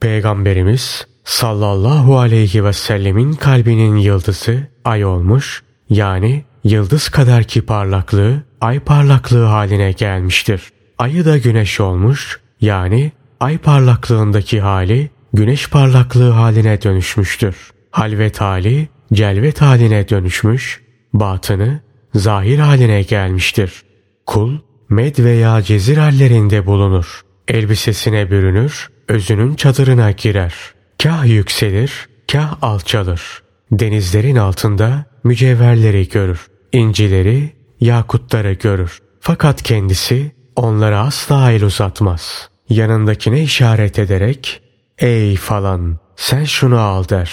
Peygamberimiz 0.00 1.06
sallallahu 1.24 2.18
aleyhi 2.18 2.64
ve 2.64 2.72
sellemin 2.72 3.32
kalbinin 3.32 3.96
yıldızı 3.96 4.66
ay 4.84 5.04
olmuş 5.04 5.62
yani 5.90 6.44
yıldız 6.64 7.08
kadar 7.08 7.44
ki 7.44 7.62
parlaklığı 7.62 8.42
ay 8.60 8.80
parlaklığı 8.80 9.44
haline 9.44 9.92
gelmiştir. 9.92 10.62
Ayı 10.98 11.24
da 11.24 11.38
güneş 11.38 11.80
olmuş 11.80 12.40
yani 12.60 13.12
ay 13.40 13.58
parlaklığındaki 13.58 14.60
hali 14.60 15.10
güneş 15.32 15.70
parlaklığı 15.70 16.30
haline 16.30 16.82
dönüşmüştür. 16.82 17.56
Halvet 17.90 18.40
hali 18.40 18.88
celvet 19.12 19.60
haline 19.60 20.08
dönüşmüş, 20.08 20.82
batını 21.12 21.80
zahir 22.14 22.58
haline 22.58 23.02
gelmiştir. 23.02 23.89
Kul 24.30 24.58
med 24.88 25.18
veya 25.18 25.62
cezir 25.62 25.96
hallerinde 25.96 26.66
bulunur. 26.66 27.20
Elbisesine 27.48 28.30
bürünür, 28.30 28.88
özünün 29.08 29.54
çadırına 29.54 30.10
girer. 30.10 30.54
Kah 31.02 31.26
yükselir, 31.26 32.08
kah 32.32 32.62
alçalır. 32.62 33.42
Denizlerin 33.72 34.36
altında 34.36 35.04
mücevherleri 35.24 36.08
görür. 36.08 36.46
incileri, 36.72 37.52
yakutları 37.80 38.52
görür. 38.52 38.98
Fakat 39.20 39.62
kendisi 39.62 40.32
onlara 40.56 41.00
asla 41.00 41.52
el 41.52 41.64
uzatmaz. 41.64 42.48
Yanındakine 42.68 43.42
işaret 43.42 43.98
ederek 43.98 44.62
''Ey 44.98 45.36
falan 45.36 45.98
sen 46.16 46.44
şunu 46.44 46.78
al'' 46.78 47.08
der. 47.08 47.32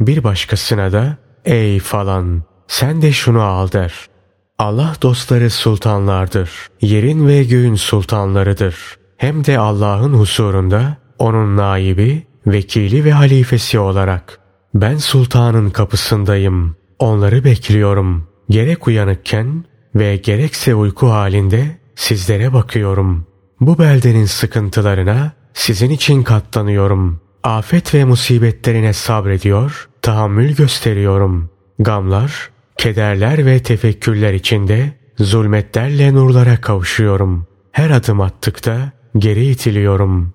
Bir 0.00 0.24
başkasına 0.24 0.92
da 0.92 1.16
''Ey 1.44 1.78
falan 1.78 2.42
sen 2.68 3.02
de 3.02 3.12
şunu 3.12 3.42
al'' 3.42 3.72
der. 3.72 4.08
Allah 4.58 4.94
dostları 5.02 5.50
sultanlardır. 5.50 6.50
Yerin 6.80 7.28
ve 7.28 7.44
göğün 7.44 7.74
sultanlarıdır. 7.74 8.76
Hem 9.16 9.44
de 9.44 9.58
Allah'ın 9.58 10.14
huzurunda 10.14 10.96
onun 11.18 11.56
naibi, 11.56 12.26
vekili 12.46 13.04
ve 13.04 13.12
halifesi 13.12 13.78
olarak. 13.78 14.38
Ben 14.74 14.96
sultanın 14.96 15.70
kapısındayım. 15.70 16.76
Onları 16.98 17.44
bekliyorum. 17.44 18.28
Gerek 18.50 18.88
uyanıkken 18.88 19.64
ve 19.94 20.16
gerekse 20.16 20.74
uyku 20.74 21.10
halinde 21.10 21.78
sizlere 21.96 22.52
bakıyorum. 22.52 23.26
Bu 23.60 23.78
beldenin 23.78 24.24
sıkıntılarına 24.24 25.32
sizin 25.54 25.90
için 25.90 26.22
katlanıyorum. 26.22 27.20
Afet 27.42 27.94
ve 27.94 28.04
musibetlerine 28.04 28.92
sabrediyor, 28.92 29.88
tahammül 30.02 30.56
gösteriyorum. 30.56 31.50
Gamlar, 31.78 32.50
kederler 32.78 33.46
ve 33.46 33.62
tefekkürler 33.62 34.34
içinde 34.34 34.92
zulmetlerle 35.18 36.14
nurlara 36.14 36.60
kavuşuyorum. 36.60 37.46
Her 37.72 37.90
adım 37.90 38.20
attıkta 38.20 38.92
geri 39.18 39.46
itiliyorum. 39.46 40.34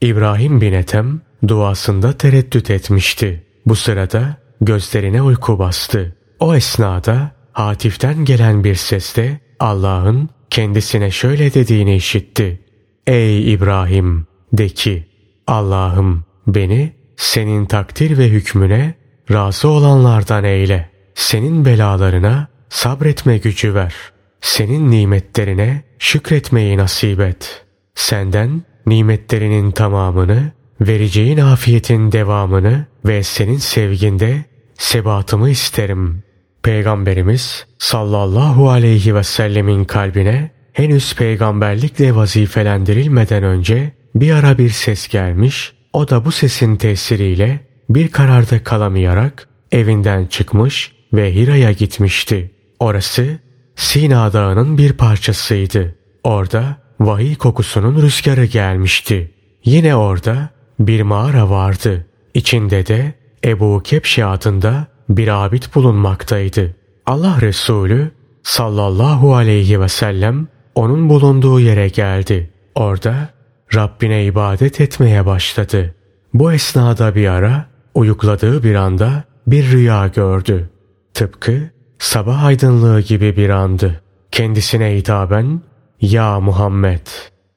İbrahim 0.00 0.60
bin 0.60 0.72
Ethem 0.72 1.20
duasında 1.48 2.12
tereddüt 2.12 2.70
etmişti. 2.70 3.46
Bu 3.66 3.76
sırada 3.76 4.36
gözlerine 4.60 5.22
uyku 5.22 5.58
bastı. 5.58 6.16
O 6.40 6.54
esnada 6.54 7.32
Hatif'ten 7.52 8.24
gelen 8.24 8.64
bir 8.64 8.74
sesle 8.74 9.40
Allah'ın 9.60 10.28
kendisine 10.50 11.10
şöyle 11.10 11.54
dediğini 11.54 11.96
işitti. 11.96 12.60
Ey 13.06 13.52
İbrahim 13.52 14.26
de 14.52 14.68
ki 14.68 15.06
Allah'ım 15.46 16.24
beni 16.46 16.92
senin 17.16 17.66
takdir 17.66 18.18
ve 18.18 18.28
hükmüne 18.28 18.94
razı 19.30 19.68
olanlardan 19.68 20.44
eyle. 20.44 20.89
Senin 21.14 21.64
belalarına 21.64 22.48
sabretme 22.68 23.38
gücü 23.38 23.74
ver. 23.74 23.94
Senin 24.40 24.90
nimetlerine 24.90 25.82
şükretmeyi 25.98 26.76
nasip 26.76 27.20
et. 27.20 27.64
Senden 27.94 28.62
nimetlerinin 28.86 29.70
tamamını, 29.70 30.52
vereceğin 30.80 31.38
afiyetin 31.38 32.12
devamını 32.12 32.86
ve 33.04 33.22
senin 33.22 33.58
sevginde 33.58 34.44
sebatımı 34.78 35.50
isterim. 35.50 36.22
Peygamberimiz 36.62 37.66
sallallahu 37.78 38.70
aleyhi 38.70 39.14
ve 39.14 39.22
sellemin 39.22 39.84
kalbine 39.84 40.50
henüz 40.72 41.14
peygamberlikle 41.14 42.14
vazifelendirilmeden 42.14 43.42
önce 43.42 43.92
bir 44.14 44.30
ara 44.30 44.58
bir 44.58 44.70
ses 44.70 45.08
gelmiş, 45.08 45.72
o 45.92 46.08
da 46.08 46.24
bu 46.24 46.32
sesin 46.32 46.76
tesiriyle 46.76 47.60
bir 47.88 48.08
kararda 48.08 48.64
kalamayarak 48.64 49.48
evinden 49.72 50.26
çıkmış 50.26 50.92
ve 51.12 51.34
Hira'ya 51.34 51.72
gitmişti. 51.72 52.50
Orası 52.78 53.38
Sina 53.76 54.32
Dağı'nın 54.32 54.78
bir 54.78 54.92
parçasıydı. 54.92 55.94
Orada 56.24 56.76
vahiy 57.00 57.36
kokusunun 57.36 58.02
rüzgarı 58.02 58.44
gelmişti. 58.44 59.30
Yine 59.64 59.96
orada 59.96 60.48
bir 60.80 61.02
mağara 61.02 61.50
vardı. 61.50 62.06
İçinde 62.34 62.86
de 62.86 63.14
Ebu 63.44 63.80
Kepşe 63.84 64.24
adında 64.24 64.86
bir 65.08 65.44
abid 65.44 65.62
bulunmaktaydı. 65.74 66.76
Allah 67.06 67.40
Resulü 67.40 68.10
sallallahu 68.42 69.34
aleyhi 69.34 69.80
ve 69.80 69.88
sellem 69.88 70.48
onun 70.74 71.08
bulunduğu 71.08 71.60
yere 71.60 71.88
geldi. 71.88 72.50
Orada 72.74 73.28
Rabbine 73.74 74.24
ibadet 74.24 74.80
etmeye 74.80 75.26
başladı. 75.26 75.94
Bu 76.34 76.52
esnada 76.52 77.14
bir 77.14 77.26
ara 77.26 77.66
uyukladığı 77.94 78.62
bir 78.62 78.74
anda 78.74 79.24
bir 79.46 79.70
rüya 79.70 80.06
gördü. 80.06 80.69
Tıpkı 81.14 81.70
sabah 81.98 82.44
aydınlığı 82.44 83.00
gibi 83.00 83.36
bir 83.36 83.48
andı. 83.48 84.00
Kendisine 84.30 84.96
hitaben 84.96 85.60
''Ya 86.00 86.40
Muhammed, 86.40 87.06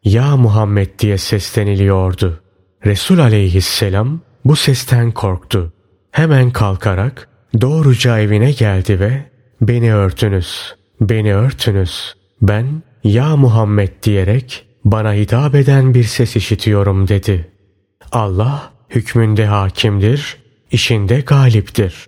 Ya 0.04 0.38
Muhammed'' 0.38 1.00
diye 1.00 1.18
sesleniliyordu. 1.18 2.40
Resul 2.86 3.20
aleyhisselam 3.20 4.20
bu 4.46 4.56
sesten 4.56 5.12
korktu. 5.12 5.74
Hemen 6.12 6.52
kalkarak 6.52 7.30
doğruca 7.62 8.20
evine 8.20 8.52
geldi 8.52 9.00
ve 9.00 9.26
''Beni 9.62 9.94
örtünüz, 9.94 10.76
beni 11.02 11.36
örtünüz. 11.36 12.16
Ben 12.42 12.84
Ya 13.04 13.36
Muhammed 13.36 14.04
diyerek 14.04 14.66
bana 14.86 15.14
hitap 15.14 15.56
eden 15.56 15.94
bir 15.94 16.04
ses 16.04 16.36
işitiyorum.'' 16.36 17.08
dedi. 17.08 17.52
Allah 18.12 18.74
hükmünde 18.90 19.46
hakimdir, 19.46 20.38
işinde 20.72 21.22
galiptir. 21.22 22.08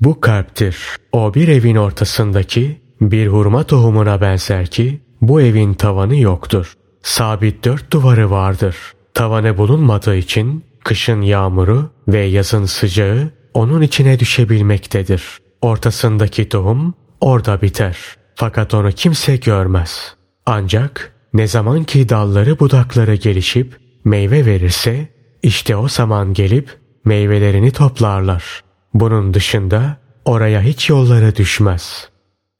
Bu 0.00 0.20
kalptir. 0.20 0.76
O 1.12 1.34
bir 1.34 1.48
evin 1.48 1.76
ortasındaki 1.76 2.80
bir 3.00 3.26
hurma 3.26 3.64
tohumuna 3.64 4.20
benzer 4.20 4.66
ki 4.66 5.00
bu 5.20 5.40
evin 5.40 5.74
tavanı 5.74 6.16
yoktur. 6.16 6.72
Sabit 7.02 7.64
dört 7.64 7.92
duvarı 7.92 8.30
vardır. 8.30 8.76
Tavanı 9.14 9.58
bulunmadığı 9.58 10.16
için 10.16 10.64
kışın 10.84 11.20
yağmuru 11.20 11.90
ve 12.08 12.18
yazın 12.18 12.64
sıcağı 12.64 13.30
onun 13.54 13.82
içine 13.82 14.18
düşebilmektedir. 14.18 15.22
Ortasındaki 15.62 16.48
tohum 16.48 16.94
orada 17.20 17.62
biter. 17.62 17.96
Fakat 18.34 18.74
onu 18.74 18.92
kimse 18.92 19.36
görmez. 19.36 20.14
Ancak 20.46 21.12
ne 21.34 21.46
zaman 21.46 21.84
ki 21.84 22.08
dalları 22.08 22.58
budakları 22.58 23.14
gelişip 23.14 23.78
meyve 24.04 24.46
verirse 24.46 25.08
işte 25.42 25.76
o 25.76 25.88
zaman 25.88 26.34
gelip 26.34 26.78
meyvelerini 27.04 27.70
toplarlar. 27.70 28.65
Bunun 29.00 29.34
dışında 29.34 29.96
oraya 30.24 30.62
hiç 30.62 30.90
yolları 30.90 31.36
düşmez. 31.36 32.08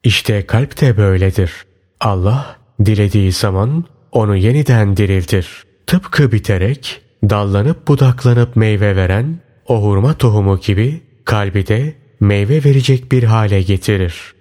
İşte 0.03 0.45
kalp 0.45 0.81
de 0.81 0.97
böyledir. 0.97 1.51
Allah 1.99 2.57
dilediği 2.85 3.31
zaman 3.31 3.85
onu 4.11 4.35
yeniden 4.35 4.97
diriltir. 4.97 5.63
Tıpkı 5.87 6.31
biterek, 6.31 7.01
dallanıp 7.29 7.87
budaklanıp 7.87 8.55
meyve 8.55 8.95
veren 8.95 9.39
o 9.67 9.83
hurma 9.83 10.13
tohumu 10.13 10.59
gibi 10.59 11.01
kalbi 11.25 11.67
de 11.67 11.93
meyve 12.19 12.63
verecek 12.63 13.11
bir 13.11 13.23
hale 13.23 13.61
getirir. 13.61 14.33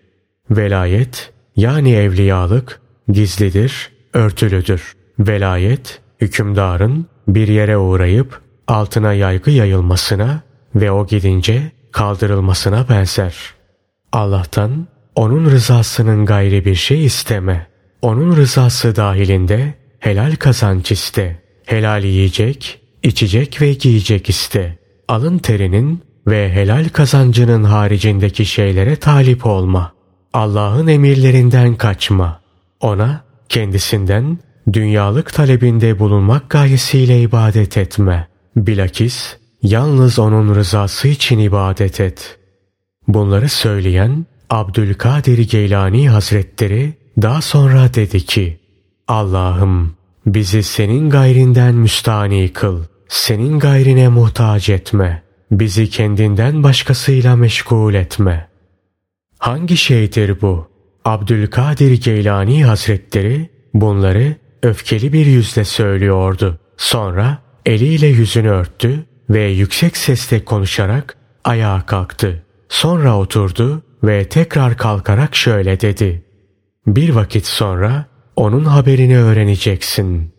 Velayet 0.51 1.33
yani 1.57 1.92
evliyalık 1.92 2.81
gizlidir, 3.09 3.92
örtülüdür. 4.12 4.92
Velayet 5.18 6.01
hükümdarın 6.20 7.07
bir 7.29 7.49
yere 7.49 7.77
uğrayıp 7.77 8.40
altına 8.68 9.12
yaygı 9.12 9.51
yayılmasına 9.51 10.42
ve 10.75 10.90
o 10.90 11.07
gidince 11.07 11.76
kaldırılmasına 11.96 12.88
benzer. 12.88 13.35
Allah'tan 14.12 14.87
onun 15.14 15.50
rızasının 15.50 16.26
gayri 16.26 16.64
bir 16.64 16.74
şey 16.74 17.04
isteme. 17.04 17.66
Onun 18.02 18.37
rızası 18.37 18.96
dahilinde 18.96 19.74
helal 19.98 20.37
kazanç 20.37 20.92
iste. 20.92 21.42
Helal 21.66 22.04
yiyecek, 22.04 22.80
içecek 23.02 23.62
ve 23.62 23.72
giyecek 23.72 24.28
iste. 24.28 24.78
Alın 25.09 25.38
terinin 25.38 26.02
ve 26.26 26.52
helal 26.52 26.88
kazancının 26.88 27.64
haricindeki 27.64 28.46
şeylere 28.46 28.96
talip 28.96 29.46
olma. 29.46 29.92
Allah'ın 30.32 30.87
emirlerinden 30.87 31.74
kaçma. 31.74 32.40
Ona 32.80 33.24
kendisinden 33.48 34.38
dünyalık 34.72 35.32
talebinde 35.32 35.98
bulunmak 35.98 36.50
gayesiyle 36.50 37.20
ibadet 37.20 37.76
etme. 37.76 38.28
Bilakis 38.56 39.37
yalnız 39.62 40.19
onun 40.19 40.55
rızası 40.55 41.09
için 41.09 41.38
ibadet 41.38 42.01
et. 42.01 42.38
Bunları 43.09 43.49
söyleyen 43.49 44.27
Abdülkadir 44.51 45.38
Geylani 45.38 46.09
Hazretleri 46.09 46.95
daha 47.23 47.42
sonra 47.42 47.95
dedi 47.95 48.21
ki 48.21 48.61
Allah'ım 49.09 49.97
bizi 50.27 50.62
senin 50.62 51.11
gayrinden 51.11 51.75
müstani 51.75 52.53
kıl. 52.53 52.83
Senin 53.09 53.59
gayrine 53.59 54.09
muhtaç 54.09 54.69
etme. 54.69 55.23
Bizi 55.51 55.90
kendinden 55.90 56.62
başkasıyla 56.62 57.37
meşgul 57.37 57.95
etme. 57.95 58.49
Hangi 59.38 59.77
şeydir 59.77 60.40
bu? 60.40 60.69
Abdülkadir 61.05 62.03
Geylani 62.03 62.64
Hazretleri 62.64 63.51
bunları 63.75 64.37
öfkeli 64.62 65.12
bir 65.12 65.27
yüzle 65.27 65.64
söylüyordu. 65.64 66.59
Sonra 66.77 67.38
eliyle 67.66 68.07
yüzünü 68.07 68.49
örttü 68.49 69.07
ve 69.31 69.45
yüksek 69.45 69.97
sesle 69.97 70.45
konuşarak 70.45 71.17
ayağa 71.45 71.87
kalktı. 71.87 72.43
Sonra 72.69 73.19
oturdu 73.19 73.83
ve 74.03 74.29
tekrar 74.29 74.77
kalkarak 74.77 75.37
şöyle 75.37 75.81
dedi. 75.81 76.25
Bir 76.87 77.11
vakit 77.11 77.47
sonra 77.47 78.07
onun 78.37 78.65
haberini 78.65 79.19
öğreneceksin. 79.19 80.35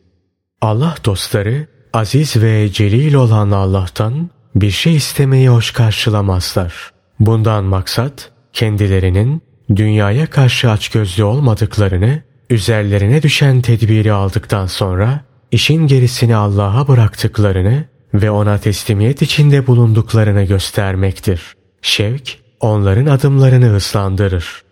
Allah 0.61 0.95
dostları 1.05 1.67
aziz 1.93 2.41
ve 2.43 2.71
celil 2.71 3.13
olan 3.13 3.51
Allah'tan 3.51 4.29
bir 4.55 4.71
şey 4.71 4.95
istemeyi 4.95 5.49
hoş 5.49 5.71
karşılamazlar. 5.71 6.91
Bundan 7.19 7.63
maksat 7.63 8.31
kendilerinin 8.53 9.41
dünyaya 9.75 10.27
karşı 10.27 10.71
açgözlü 10.71 11.23
olmadıklarını, 11.23 12.23
üzerlerine 12.49 13.23
düşen 13.23 13.61
tedbiri 13.61 14.13
aldıktan 14.13 14.65
sonra 14.65 15.21
işin 15.51 15.87
gerisini 15.87 16.35
Allah'a 16.35 16.87
bıraktıklarını 16.87 17.85
ve 18.13 18.31
ona 18.31 18.57
teslimiyet 18.57 19.21
içinde 19.21 19.67
bulunduklarını 19.67 20.43
göstermektir. 20.43 21.55
Şevk 21.81 22.37
onların 22.59 23.05
adımlarını 23.05 23.65
hızlandırır. 23.65 24.63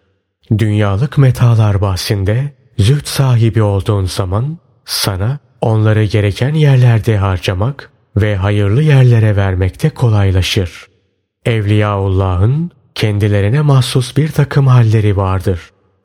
Dünyalık 0.57 1.17
metalar 1.17 1.81
bahsinde 1.81 2.53
züht 2.77 3.07
sahibi 3.07 3.61
olduğun 3.61 4.05
zaman 4.05 4.57
sana 4.85 5.39
onları 5.61 6.03
gereken 6.03 6.53
yerlerde 6.53 7.17
harcamak 7.17 7.91
ve 8.17 8.35
hayırlı 8.35 8.81
yerlere 8.81 9.35
vermekte 9.35 9.89
kolaylaşır. 9.89 10.87
Evliyaullah'ın 11.45 12.71
kendilerine 12.95 13.61
mahsus 13.61 14.17
bir 14.17 14.31
takım 14.31 14.67
halleri 14.67 15.17
vardır. 15.17 15.59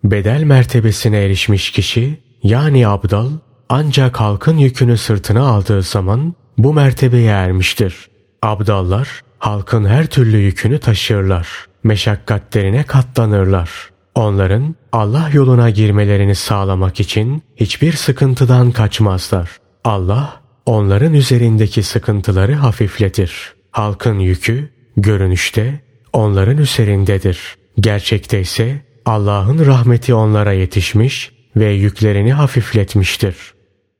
Bedel 0.05 0.43
mertebesine 0.43 1.25
erişmiş 1.25 1.71
kişi 1.71 2.21
yani 2.43 2.89
abdal 2.89 3.31
ancak 3.69 4.21
halkın 4.21 4.57
yükünü 4.57 4.99
sırtına 4.99 5.49
aldığı 5.49 5.83
zaman 5.83 6.35
bu 6.65 6.75
mertebeye 6.75 7.31
ermiştir. 7.31 8.09
Abdallar 8.43 9.23
halkın 9.39 9.85
her 9.85 10.07
türlü 10.07 10.37
yükünü 10.37 10.79
taşırlar. 10.79 11.49
Meşakkatlerine 11.85 12.83
katlanırlar. 12.83 13.71
Onların 14.15 14.75
Allah 14.93 15.31
yoluna 15.33 15.71
girmelerini 15.71 16.35
sağlamak 16.35 17.01
için 17.01 17.43
hiçbir 17.57 17.93
sıkıntıdan 17.93 18.71
kaçmazlar. 18.71 19.51
Allah 19.85 20.41
onların 20.67 21.15
üzerindeki 21.15 21.83
sıkıntıları 21.83 22.55
hafifletir. 22.55 23.55
Halkın 23.71 24.19
yükü 24.19 24.69
görünüşte 24.97 25.81
onların 26.13 26.59
üzerindedir. 26.59 27.57
Gerçekte 27.81 28.41
ise 28.41 28.83
Allah'ın 29.07 29.67
rahmeti 29.67 30.15
onlara 30.15 30.53
yetişmiş 30.53 31.33
ve 31.57 31.71
yüklerini 31.71 32.33
hafifletmiştir. 32.33 33.37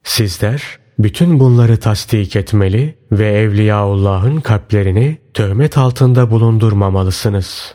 Sizler 0.05 0.80
bütün 1.03 1.41
bunları 1.41 1.77
tasdik 1.77 2.37
etmeli 2.37 2.99
ve 3.13 3.33
Evliyaullah'ın 3.33 4.41
kalplerini 4.41 5.19
töhmet 5.35 5.79
altında 5.79 6.31
bulundurmamalısınız. 6.31 7.75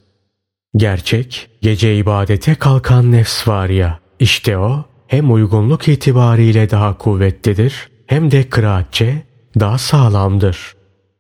Gerçek, 0.76 1.50
gece 1.62 1.98
ibadete 1.98 2.56
kalkan 2.56 3.12
nefs 3.12 3.48
var 3.48 3.70
ya, 3.70 4.00
işte 4.20 4.58
o 4.58 4.86
hem 5.08 5.34
uygunluk 5.34 5.88
itibariyle 5.88 6.70
daha 6.70 6.98
kuvvetlidir 6.98 7.90
hem 8.08 8.32
de 8.32 8.50
kıraatçe 8.50 9.24
daha 9.60 9.78
sağlamdır. 9.78 10.76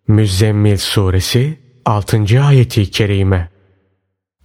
Müzzemmil 0.07 0.77
Suresi 0.77 1.59
6. 1.85 2.43
ayeti 2.43 2.91
kerime 2.91 3.49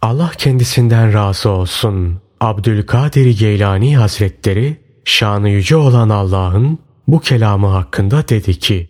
Allah 0.01 0.31
kendisinden 0.37 1.13
razı 1.13 1.49
olsun. 1.49 2.21
Abdülkadir 2.39 3.39
Geylani 3.39 3.97
Hazretleri 3.97 4.77
şanı 5.05 5.49
yüce 5.49 5.75
olan 5.75 6.09
Allah'ın 6.09 6.79
bu 7.11 7.19
kelamı 7.19 7.67
hakkında 7.67 8.27
dedi 8.29 8.59
ki 8.59 8.89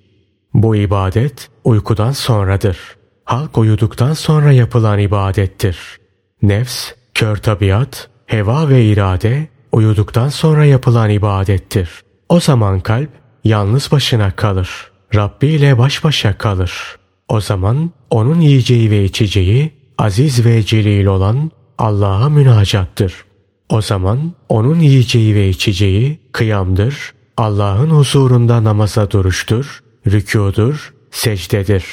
bu 0.54 0.76
ibadet 0.76 1.50
uykudan 1.64 2.12
sonradır. 2.12 2.78
Halk 3.26 3.58
uyuduktan 3.58 4.14
sonra 4.14 4.52
yapılan 4.52 5.00
ibadettir. 5.00 5.78
Nefs, 6.42 6.92
kör 7.14 7.38
tabiat, 7.38 8.10
heva 8.26 8.70
ve 8.70 8.86
irade 8.86 9.48
uyuduktan 9.72 10.30
sonra 10.30 10.66
yapılan 10.66 11.10
ibadettir. 11.10 11.90
O 12.30 12.40
zaman 12.40 12.80
kalp 12.80 13.10
yalnız 13.44 13.92
başına 13.92 14.32
kalır. 14.32 14.92
Rabbi 15.16 15.48
ile 15.48 15.78
baş 15.78 16.04
başa 16.04 16.38
kalır. 16.38 16.96
O 17.28 17.42
zaman 17.42 17.92
onun 18.10 18.40
yiyeceği 18.40 18.92
ve 18.92 19.04
içeceği 19.04 19.72
aziz 19.98 20.46
ve 20.46 20.64
celil 20.64 21.06
olan 21.06 21.52
Allah'a 21.78 22.30
münacattır. 22.30 23.26
O 23.70 23.82
zaman 23.82 24.34
onun 24.50 24.80
yiyeceği 24.80 25.36
ve 25.36 25.50
içeceği 25.50 26.20
kıyamdır, 26.32 27.14
Allah'ın 27.42 27.90
huzurunda 27.90 28.64
namaza 28.64 29.12
duruştur, 29.12 29.84
rükudur, 30.08 30.94
secdedir. 31.12 31.86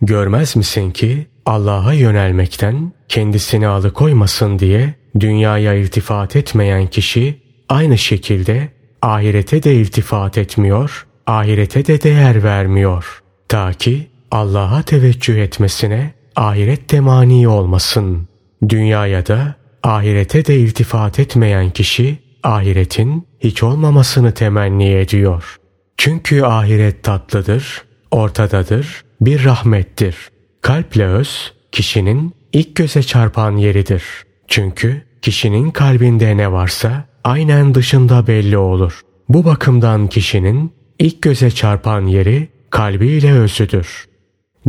Görmez 0.00 0.56
misin 0.56 0.90
ki 0.90 1.26
Allah'a 1.46 1.92
yönelmekten 1.92 2.92
kendisini 3.08 3.66
alıkoymasın 3.66 4.58
diye 4.58 4.94
dünyaya 5.20 5.74
iltifat 5.74 6.36
etmeyen 6.36 6.86
kişi 6.86 7.42
aynı 7.68 7.98
şekilde 7.98 8.68
ahirete 9.02 9.62
de 9.62 9.74
iltifat 9.74 10.38
etmiyor, 10.38 11.06
ahirete 11.26 11.86
de 11.86 12.02
değer 12.02 12.42
vermiyor. 12.42 13.22
Ta 13.48 13.72
ki 13.72 14.10
Allah'a 14.30 14.82
teveccüh 14.82 15.36
etmesine 15.36 16.14
ahiret 16.36 16.90
de 16.90 17.00
mani 17.00 17.48
olmasın. 17.48 18.28
Dünyaya 18.68 19.26
da 19.26 19.54
ahirete 19.82 20.46
de 20.46 20.56
iltifat 20.56 21.18
etmeyen 21.18 21.70
kişi 21.70 22.18
ahiretin 22.42 23.26
hiç 23.42 23.62
olmamasını 23.62 24.32
temenni 24.34 24.88
ediyor. 24.88 25.56
Çünkü 25.96 26.42
ahiret 26.42 27.02
tatlıdır, 27.02 27.84
ortadadır, 28.10 29.04
bir 29.20 29.44
rahmettir. 29.44 30.16
Kalple 30.60 31.06
öz 31.06 31.52
kişinin 31.72 32.34
ilk 32.52 32.76
göze 32.76 33.02
çarpan 33.02 33.56
yeridir. 33.56 34.02
Çünkü 34.48 35.02
kişinin 35.22 35.70
kalbinde 35.70 36.36
ne 36.36 36.52
varsa 36.52 37.04
aynen 37.24 37.74
dışında 37.74 38.26
belli 38.26 38.58
olur. 38.58 39.00
Bu 39.28 39.44
bakımdan 39.44 40.06
kişinin 40.06 40.72
ilk 40.98 41.22
göze 41.22 41.50
çarpan 41.50 42.06
yeri 42.06 42.48
kalbiyle 42.70 43.32
özüdür. 43.32 44.06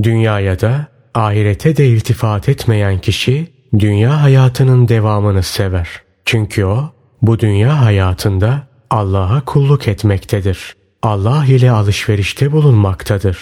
Dünyaya 0.03 0.59
da 0.59 0.88
ahirete 1.13 1.77
de 1.77 1.88
iltifat 1.88 2.49
etmeyen 2.49 2.99
kişi 2.99 3.47
dünya 3.79 4.21
hayatının 4.21 4.88
devamını 4.88 5.43
sever. 5.43 5.89
Çünkü 6.25 6.65
o 6.65 6.92
bu 7.23 7.39
dünya 7.39 7.81
hayatında 7.81 8.67
Allah'a 8.89 9.45
kulluk 9.45 9.88
etmektedir. 9.88 10.75
Allah 11.01 11.45
ile 11.45 11.71
alışverişte 11.71 12.51
bulunmaktadır. 12.51 13.38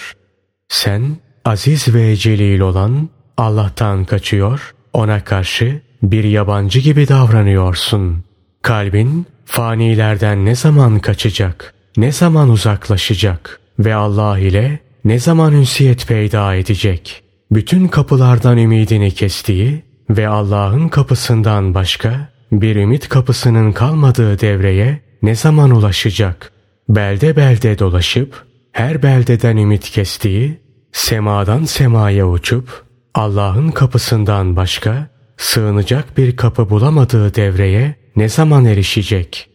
Sen 0.69 1.17
aziz 1.45 1.95
ve 1.95 2.15
celil 2.15 2.59
olan 2.59 3.09
Allah'tan 3.37 4.05
kaçıyor, 4.05 4.73
ona 4.93 5.23
karşı 5.23 5.81
bir 6.03 6.23
yabancı 6.23 6.79
gibi 6.79 7.07
davranıyorsun. 7.07 8.23
Kalbin 8.61 9.25
fanilerden 9.45 10.45
ne 10.45 10.55
zaman 10.55 10.99
kaçacak, 10.99 11.73
ne 11.97 12.11
zaman 12.11 12.49
uzaklaşacak 12.49 13.59
ve 13.79 13.95
Allah 13.95 14.39
ile 14.39 14.79
ne 15.05 15.19
zaman 15.19 15.53
ünsiyet 15.53 16.07
peyda 16.07 16.55
edecek? 16.55 17.23
Bütün 17.51 17.87
kapılardan 17.87 18.57
ümidini 18.57 19.11
kestiği 19.11 19.83
ve 20.09 20.27
Allah'ın 20.27 20.87
kapısından 20.87 21.73
başka 21.73 22.30
bir 22.51 22.75
ümit 22.75 23.09
kapısının 23.09 23.71
kalmadığı 23.71 24.39
devreye 24.39 25.01
ne 25.21 25.35
zaman 25.35 25.71
ulaşacak? 25.71 26.51
Belde 26.89 27.35
belde 27.35 27.79
dolaşıp 27.79 28.45
her 28.71 29.03
beldeden 29.03 29.57
ümit 29.57 29.89
kestiği, 29.89 30.61
semadan 30.91 31.63
semaya 31.63 32.29
uçup 32.29 32.83
Allah'ın 33.13 33.71
kapısından 33.71 34.55
başka 34.55 35.07
sığınacak 35.37 36.17
bir 36.17 36.37
kapı 36.37 36.69
bulamadığı 36.69 37.35
devreye 37.35 37.95
ne 38.15 38.29
zaman 38.29 38.65
erişecek? 38.65 39.49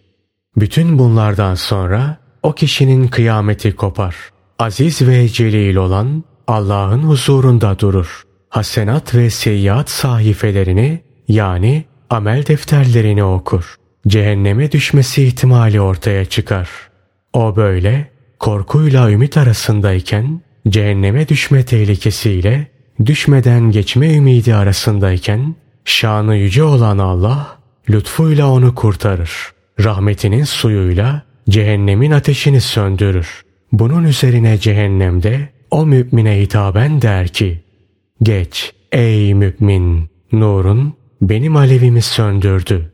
Bütün 0.56 0.98
bunlardan 0.98 1.54
sonra 1.54 2.16
o 2.42 2.52
kişinin 2.52 3.08
kıyameti 3.08 3.76
kopar. 3.76 4.16
Aziz 4.58 5.02
ve 5.02 5.28
celil 5.28 5.76
olan 5.76 6.24
Allah'ın 6.46 7.02
huzurunda 7.02 7.78
durur. 7.78 8.22
Hasenat 8.48 9.14
ve 9.14 9.30
seyyiat 9.30 9.90
sahifelerini 9.90 11.00
yani 11.28 11.84
amel 12.10 12.46
defterlerini 12.46 13.24
okur. 13.24 13.76
Cehenneme 14.06 14.72
düşmesi 14.72 15.22
ihtimali 15.22 15.80
ortaya 15.80 16.24
çıkar. 16.24 16.68
O 17.32 17.56
böyle 17.56 18.10
korkuyla 18.38 19.10
ümit 19.10 19.36
arasındayken 19.36 20.40
cehenneme 20.68 21.28
düşme 21.28 21.64
tehlikesiyle 21.64 22.66
düşmeden 23.06 23.70
geçme 23.70 24.14
ümidi 24.14 24.54
arasındayken 24.54 25.54
şanı 25.84 26.36
yüce 26.36 26.62
olan 26.62 26.98
Allah 26.98 27.58
lütfuyla 27.90 28.50
onu 28.50 28.74
kurtarır. 28.74 29.32
Rahmetinin 29.84 30.44
suyuyla 30.44 31.22
cehennemin 31.48 32.10
ateşini 32.10 32.60
söndürür. 32.60 33.42
Bunun 33.72 34.04
üzerine 34.04 34.58
cehennemde 34.58 35.48
o 35.70 35.86
mümine 35.86 36.40
hitaben 36.40 37.02
der 37.02 37.28
ki 37.28 37.62
Geç 38.22 38.72
ey 38.92 39.34
mümin 39.34 40.10
nurun 40.32 40.95
benim 41.22 41.56
alevimi 41.56 42.02
söndürdü. 42.02 42.92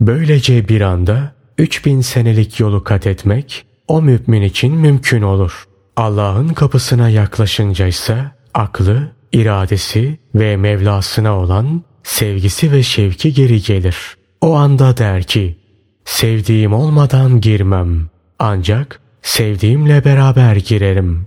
Böylece 0.00 0.68
bir 0.68 0.80
anda 0.80 1.34
3000 1.58 2.00
senelik 2.00 2.60
yolu 2.60 2.84
kat 2.84 3.06
etmek 3.06 3.66
o 3.88 4.02
mümin 4.02 4.42
için 4.42 4.74
mümkün 4.74 5.22
olur. 5.22 5.68
Allah'ın 5.96 6.48
kapısına 6.48 7.08
yaklaşınca 7.08 7.86
ise 7.86 8.24
aklı, 8.54 9.12
iradesi 9.32 10.18
ve 10.34 10.56
Mevlasına 10.56 11.38
olan 11.38 11.82
sevgisi 12.02 12.72
ve 12.72 12.82
şevki 12.82 13.34
geri 13.34 13.62
gelir. 13.62 14.16
O 14.40 14.54
anda 14.54 14.96
der 14.96 15.22
ki, 15.22 15.56
sevdiğim 16.04 16.72
olmadan 16.72 17.40
girmem. 17.40 18.08
Ancak 18.38 19.00
sevdiğimle 19.22 20.04
beraber 20.04 20.56
girerim. 20.56 21.26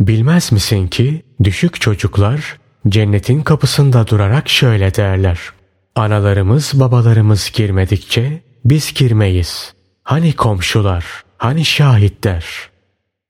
Bilmez 0.00 0.52
misin 0.52 0.88
ki 0.88 1.22
düşük 1.44 1.80
çocuklar 1.80 2.58
cennetin 2.88 3.42
kapısında 3.42 4.06
durarak 4.06 4.48
şöyle 4.48 4.94
derler. 4.94 5.38
Analarımız 5.96 6.72
babalarımız 6.74 7.50
girmedikçe 7.54 8.42
biz 8.64 8.94
girmeyiz. 8.94 9.74
Hani 10.02 10.32
komşular, 10.32 11.04
hani 11.38 11.64
şahitler. 11.64 12.44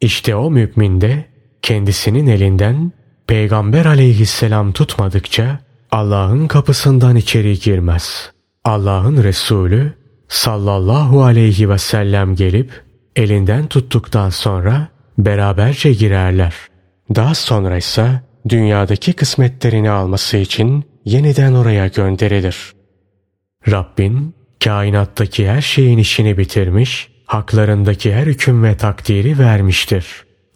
İşte 0.01 0.37
o 0.37 0.51
mümin 0.51 1.01
de 1.01 1.25
kendisinin 1.63 2.27
elinden 2.27 2.93
Peygamber 3.27 3.85
aleyhisselam 3.85 4.73
tutmadıkça 4.73 5.59
Allah'ın 5.91 6.49
kapısından 6.49 7.17
içeri 7.17 7.61
girmez. 7.61 8.31
Allah'ın 8.65 9.23
Resulü 9.23 9.93
sallallahu 10.29 11.25
aleyhi 11.25 11.69
ve 11.69 11.79
sellem 11.79 12.35
gelip 12.35 12.83
elinden 13.17 13.67
tuttuktan 13.67 14.31
sonra 14.31 14.89
beraberce 15.19 15.93
girerler. 15.93 16.55
Daha 17.15 17.35
sonra 17.35 17.77
ise 17.77 18.23
dünyadaki 18.49 19.13
kısmetlerini 19.13 19.91
alması 19.91 20.37
için 20.37 20.85
yeniden 21.05 21.53
oraya 21.53 21.87
gönderilir. 21.87 22.73
Rabbin 23.71 24.35
kainattaki 24.65 25.49
her 25.49 25.61
şeyin 25.61 25.99
işini 25.99 26.39
bitirmiş, 26.39 27.09
haklarındaki 27.27 28.15
her 28.15 28.27
hüküm 28.27 28.65
ve 28.65 28.77
takdiri 28.77 29.39
vermiştir. 29.39 30.07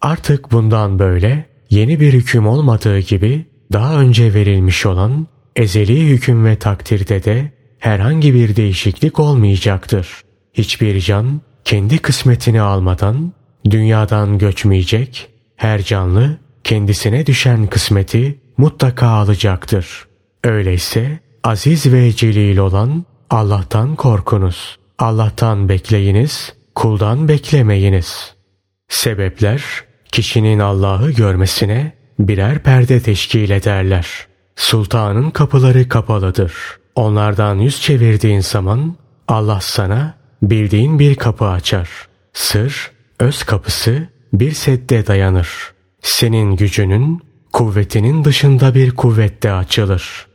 Artık 0.01 0.51
bundan 0.51 0.99
böyle 0.99 1.45
yeni 1.69 1.99
bir 1.99 2.13
hüküm 2.13 2.47
olmadığı 2.47 2.99
gibi 2.99 3.45
daha 3.73 3.99
önce 3.99 4.33
verilmiş 4.33 4.85
olan 4.85 5.27
ezeli 5.55 6.09
hüküm 6.09 6.45
ve 6.45 6.55
takdirde 6.55 7.23
de 7.23 7.51
herhangi 7.79 8.33
bir 8.33 8.55
değişiklik 8.55 9.19
olmayacaktır. 9.19 10.07
Hiçbir 10.53 11.01
can 11.01 11.41
kendi 11.65 11.97
kısmetini 11.97 12.61
almadan 12.61 13.33
dünyadan 13.69 14.37
göçmeyecek, 14.37 15.29
her 15.55 15.83
canlı 15.83 16.37
kendisine 16.63 17.25
düşen 17.25 17.67
kısmeti 17.67 18.39
mutlaka 18.57 19.07
alacaktır. 19.07 20.07
Öyleyse 20.43 21.19
aziz 21.43 21.93
ve 21.93 22.11
celil 22.11 22.57
olan 22.57 23.05
Allah'tan 23.29 23.95
korkunuz. 23.95 24.77
Allah'tan 24.99 25.69
bekleyiniz, 25.69 26.53
kuldan 26.75 27.27
beklemeyiniz. 27.27 28.33
Sebepler, 28.89 29.63
kişinin 30.11 30.59
Allah'ı 30.59 31.11
görmesine 31.11 31.91
birer 32.19 32.59
perde 32.59 32.99
teşkil 32.99 33.49
ederler. 33.49 34.27
Sultanın 34.55 35.29
kapıları 35.29 35.89
kapalıdır. 35.89 36.53
Onlardan 36.95 37.55
yüz 37.55 37.81
çevirdiğin 37.81 38.39
zaman 38.39 38.95
Allah 39.27 39.59
sana 39.61 40.13
bildiğin 40.41 40.99
bir 40.99 41.15
kapı 41.15 41.45
açar. 41.45 41.89
Sır, 42.33 42.91
öz 43.19 43.43
kapısı 43.43 44.07
bir 44.33 44.51
sedde 44.51 45.07
dayanır. 45.07 45.76
Senin 46.07 46.55
gücünün, 46.55 47.21
kuvvetinin 47.53 48.23
dışında 48.23 48.75
bir 48.75 48.91
kuvvette 48.91 49.51
açılır. 49.51 50.27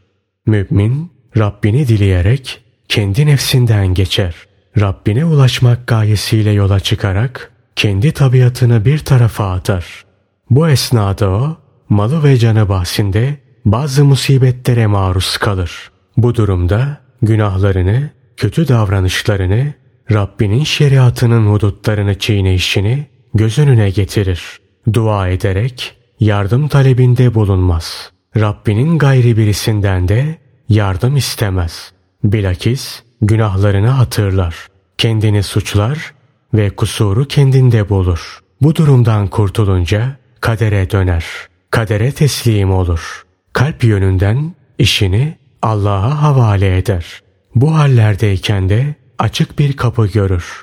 Mümin, 0.46 1.12
Rabbini 1.36 1.88
dileyerek 1.88 2.60
kendi 2.88 3.26
nefsinden 3.26 3.86
geçer. 3.86 4.34
Rabbine 4.80 5.24
ulaşmak 5.24 5.86
gayesiyle 5.86 6.50
yola 6.50 6.80
çıkarak 6.80 7.52
kendi 7.76 8.12
tabiatını 8.12 8.84
bir 8.84 8.98
tarafa 8.98 9.52
atar. 9.52 10.04
Bu 10.50 10.68
esnada 10.68 11.30
o, 11.30 11.56
malı 11.88 12.24
ve 12.24 12.36
canı 12.36 12.68
bahsinde 12.68 13.36
bazı 13.64 14.04
musibetlere 14.04 14.86
maruz 14.86 15.36
kalır. 15.36 15.90
Bu 16.16 16.34
durumda 16.34 17.00
günahlarını, 17.22 18.10
kötü 18.36 18.68
davranışlarını, 18.68 19.72
Rabbinin 20.12 20.64
şeriatının 20.64 21.46
hudutlarını 21.46 22.18
çiğneyişini 22.18 23.06
göz 23.34 23.58
önüne 23.58 23.90
getirir. 23.90 24.61
Dua 24.92 25.28
ederek 25.28 25.96
yardım 26.20 26.68
talebinde 26.68 27.34
bulunmaz. 27.34 28.12
Rabbinin 28.36 28.98
gayri 28.98 29.36
birisinden 29.36 30.08
de 30.08 30.38
yardım 30.68 31.16
istemez. 31.16 31.92
Bilakis 32.24 33.02
günahlarını 33.20 33.88
hatırlar. 33.88 34.66
Kendini 34.98 35.42
suçlar 35.42 36.14
ve 36.54 36.70
kusuru 36.70 37.28
kendinde 37.28 37.88
bulur. 37.88 38.40
Bu 38.60 38.76
durumdan 38.76 39.28
kurtulunca 39.28 40.16
kadere 40.40 40.90
döner. 40.90 41.24
Kadere 41.70 42.12
teslim 42.12 42.70
olur. 42.70 43.22
Kalp 43.52 43.84
yönünden 43.84 44.54
işini 44.78 45.36
Allah'a 45.62 46.22
havale 46.22 46.78
eder. 46.78 47.22
Bu 47.54 47.74
hallerdeyken 47.74 48.68
de 48.68 48.94
açık 49.18 49.58
bir 49.58 49.76
kapı 49.76 50.06
görür. 50.06 50.62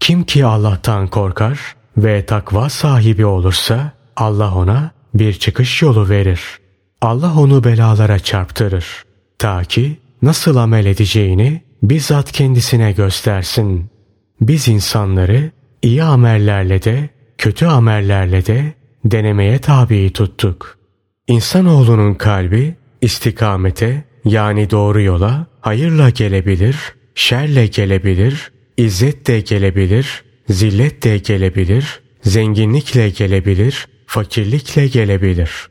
Kim 0.00 0.24
ki 0.24 0.46
Allah'tan 0.46 1.06
korkar 1.06 1.77
ve 2.04 2.26
takva 2.26 2.68
sahibi 2.68 3.26
olursa 3.26 3.92
Allah 4.16 4.54
ona 4.54 4.90
bir 5.14 5.32
çıkış 5.32 5.82
yolu 5.82 6.08
verir. 6.08 6.40
Allah 7.00 7.34
onu 7.38 7.64
belalara 7.64 8.18
çarptırır. 8.18 8.86
Ta 9.38 9.64
ki 9.64 9.98
nasıl 10.22 10.56
amel 10.56 10.86
edeceğini 10.86 11.62
bizzat 11.82 12.32
kendisine 12.32 12.92
göstersin. 12.92 13.90
Biz 14.40 14.68
insanları 14.68 15.50
iyi 15.82 16.02
amellerle 16.02 16.82
de 16.82 17.08
kötü 17.38 17.66
amellerle 17.66 18.46
de 18.46 18.72
denemeye 19.04 19.58
tabi 19.58 20.12
tuttuk. 20.12 20.78
İnsanoğlunun 21.28 22.14
kalbi 22.14 22.74
istikamete 23.00 24.04
yani 24.24 24.70
doğru 24.70 25.02
yola 25.02 25.46
hayırla 25.60 26.10
gelebilir, 26.10 26.76
şerle 27.14 27.66
gelebilir, 27.66 28.52
izzet 28.76 29.26
de 29.26 29.40
gelebilir, 29.40 30.24
zillet 30.48 31.02
de 31.02 31.18
gelebilir, 31.18 32.00
zenginlikle 32.22 33.10
gelebilir, 33.10 33.88
fakirlikle 34.06 34.86
gelebilir. 34.86 35.68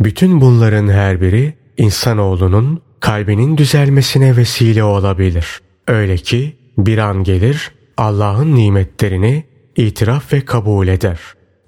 Bütün 0.00 0.40
bunların 0.40 0.88
her 0.88 1.20
biri 1.20 1.54
insanoğlunun 1.76 2.82
kalbinin 3.00 3.56
düzelmesine 3.56 4.36
vesile 4.36 4.84
olabilir. 4.84 5.60
Öyle 5.88 6.16
ki 6.16 6.56
bir 6.78 6.98
an 6.98 7.24
gelir 7.24 7.70
Allah'ın 7.96 8.54
nimetlerini 8.54 9.44
itiraf 9.76 10.32
ve 10.32 10.40
kabul 10.44 10.88
eder. 10.88 11.20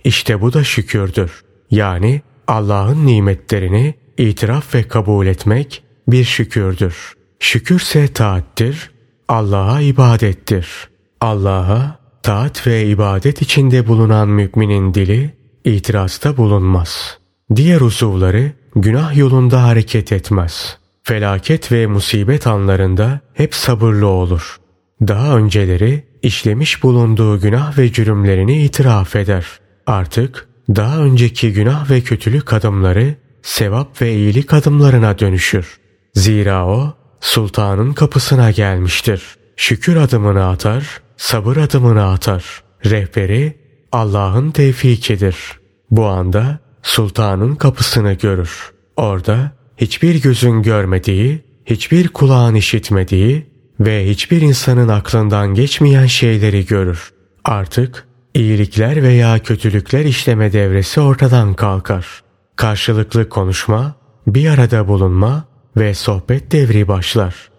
İşte 0.04 0.40
bu 0.40 0.52
da 0.52 0.64
şükürdür. 0.64 1.42
Yani 1.70 2.22
Allah'ın 2.46 3.06
nimetlerini 3.06 3.94
itiraf 4.18 4.74
ve 4.74 4.82
kabul 4.82 5.26
etmek 5.26 5.82
bir 6.08 6.24
şükürdür. 6.24 7.12
Şükürse 7.40 8.08
taattir, 8.08 8.90
Allah'a 9.28 9.80
ibadettir. 9.80 10.88
Allah'a 11.20 11.97
taat 12.28 12.66
ve 12.66 12.86
ibadet 12.86 13.42
içinde 13.42 13.86
bulunan 13.86 14.28
müminin 14.28 14.94
dili 14.94 15.34
itirazda 15.64 16.36
bulunmaz. 16.36 17.18
Diğer 17.56 17.80
uzuvları 17.80 18.52
günah 18.76 19.16
yolunda 19.16 19.62
hareket 19.62 20.12
etmez. 20.12 20.78
Felaket 21.02 21.72
ve 21.72 21.86
musibet 21.86 22.46
anlarında 22.46 23.20
hep 23.34 23.54
sabırlı 23.54 24.06
olur. 24.06 24.56
Daha 25.00 25.36
önceleri 25.36 26.04
işlemiş 26.22 26.82
bulunduğu 26.82 27.40
günah 27.40 27.78
ve 27.78 27.92
cürümlerini 27.92 28.62
itiraf 28.62 29.16
eder. 29.16 29.46
Artık 29.86 30.48
daha 30.68 30.98
önceki 30.98 31.52
günah 31.52 31.90
ve 31.90 32.00
kötülük 32.00 32.52
adımları 32.52 33.14
sevap 33.42 34.02
ve 34.02 34.14
iyilik 34.14 34.52
adımlarına 34.52 35.18
dönüşür. 35.18 35.78
Zira 36.14 36.66
o 36.66 36.94
sultanın 37.20 37.92
kapısına 37.92 38.50
gelmiştir. 38.50 39.22
Şükür 39.56 39.96
adımını 39.96 40.48
atar, 40.48 41.00
sabır 41.18 41.56
adımını 41.56 42.10
atar. 42.10 42.62
Rehberi 42.84 43.58
Allah'ın 43.92 44.50
tevfikidir. 44.50 45.36
Bu 45.90 46.06
anda 46.06 46.58
sultanın 46.82 47.54
kapısını 47.54 48.12
görür. 48.12 48.72
Orada 48.96 49.52
hiçbir 49.76 50.22
gözün 50.22 50.62
görmediği, 50.62 51.44
hiçbir 51.66 52.08
kulağın 52.08 52.54
işitmediği 52.54 53.46
ve 53.80 54.08
hiçbir 54.08 54.40
insanın 54.40 54.88
aklından 54.88 55.54
geçmeyen 55.54 56.06
şeyleri 56.06 56.66
görür. 56.66 57.12
Artık 57.44 58.06
iyilikler 58.34 59.02
veya 59.02 59.38
kötülükler 59.38 60.04
işleme 60.04 60.52
devresi 60.52 61.00
ortadan 61.00 61.54
kalkar. 61.54 62.22
Karşılıklı 62.56 63.28
konuşma, 63.28 63.94
bir 64.26 64.48
arada 64.50 64.88
bulunma 64.88 65.44
ve 65.76 65.94
sohbet 65.94 66.52
devri 66.52 66.88
başlar. 66.88 67.50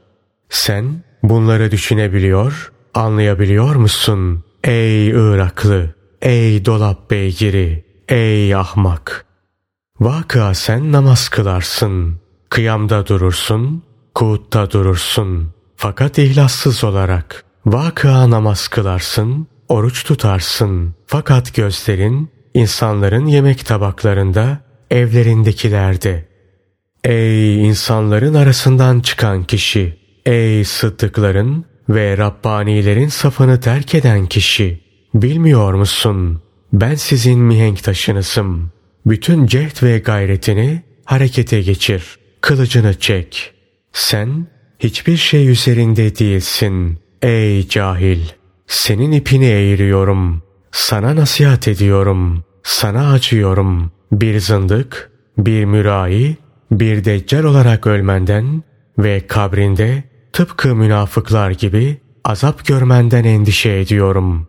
Sen 0.50 1.04
bunları 1.24 1.72
düşünebiliyor, 1.72 2.72
anlayabiliyor 2.93 3.75
musun? 3.75 4.43
Ey 4.63 5.08
Iraklı, 5.08 5.95
ey 6.21 6.65
dolap 6.65 7.12
beygiri, 7.12 7.86
ey 8.10 8.56
ahmak! 8.56 9.25
Vakıa 9.99 10.54
sen 10.54 10.91
namaz 10.91 11.30
kılarsın, 11.30 12.19
kıyamda 12.49 13.08
durursun, 13.08 13.84
kuutta 14.15 14.71
durursun. 14.71 15.54
Fakat 15.75 16.17
ihlassız 16.17 16.84
olarak 16.84 17.43
vakıa 17.65 18.30
namaz 18.30 18.67
kılarsın, 18.67 19.47
oruç 19.69 20.04
tutarsın. 20.04 20.95
Fakat 21.08 21.56
gözlerin 21.56 22.30
insanların 22.54 23.25
yemek 23.25 23.65
tabaklarında, 23.65 24.60
evlerindekilerde. 24.91 26.30
Ey 27.04 27.67
insanların 27.67 28.34
arasından 28.34 28.99
çıkan 28.99 29.43
kişi, 29.43 29.99
ey 30.25 30.65
sıddıkların 30.65 31.65
ve 31.89 32.17
Rabbanilerin 32.17 33.08
safını 33.08 33.60
terk 33.60 33.95
eden 33.95 34.25
kişi, 34.25 34.80
bilmiyor 35.13 35.73
musun? 35.73 36.41
Ben 36.73 36.95
sizin 36.95 37.39
mihenk 37.39 37.84
taşınızım. 37.84 38.71
Bütün 39.06 39.47
cehd 39.47 39.84
ve 39.84 39.99
gayretini 39.99 40.82
harekete 41.06 41.62
geçir. 41.62 42.19
Kılıcını 42.41 42.99
çek. 42.99 43.54
Sen 43.93 44.47
hiçbir 44.80 45.17
şey 45.17 45.49
üzerinde 45.49 46.15
değilsin. 46.15 46.99
Ey 47.21 47.67
cahil! 47.67 48.19
Senin 48.67 49.12
ipini 49.12 49.45
eğiriyorum. 49.45 50.43
Sana 50.71 51.15
nasihat 51.15 51.67
ediyorum. 51.67 52.43
Sana 52.63 53.12
acıyorum. 53.12 53.91
Bir 54.12 54.39
zındık, 54.39 55.12
bir 55.38 55.65
mürai, 55.65 56.38
bir 56.71 57.06
deccal 57.06 57.43
olarak 57.43 57.88
ölmenden 57.88 58.63
ve 58.99 59.28
kabrinde 59.28 60.04
tıpkı 60.33 60.75
münafıklar 60.75 61.51
gibi 61.51 61.97
azap 62.23 62.65
görmenden 62.65 63.23
endişe 63.23 63.71
ediyorum. 63.71 64.47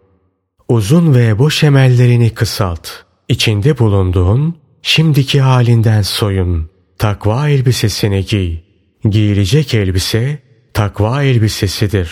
Uzun 0.68 1.14
ve 1.14 1.38
boş 1.38 1.64
emellerini 1.64 2.30
kısalt. 2.34 2.88
İçinde 3.28 3.78
bulunduğun 3.78 4.56
şimdiki 4.82 5.40
halinden 5.40 6.02
soyun. 6.02 6.70
Takva 6.98 7.48
elbisesini 7.48 8.24
giy. 8.24 8.58
Giyilecek 9.04 9.74
elbise 9.74 10.38
takva 10.74 11.22
elbisesidir. 11.22 12.10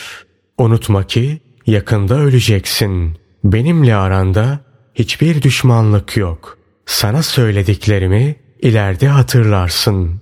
Unutma 0.59 1.07
ki 1.07 1.41
yakında 1.67 2.19
öleceksin. 2.19 3.17
Benimle 3.45 3.97
aranda 3.97 4.61
hiçbir 4.95 5.43
düşmanlık 5.43 6.17
yok. 6.17 6.59
Sana 6.87 7.23
söylediklerimi 7.23 8.37
ileride 8.63 9.09
hatırlarsın. 9.09 10.21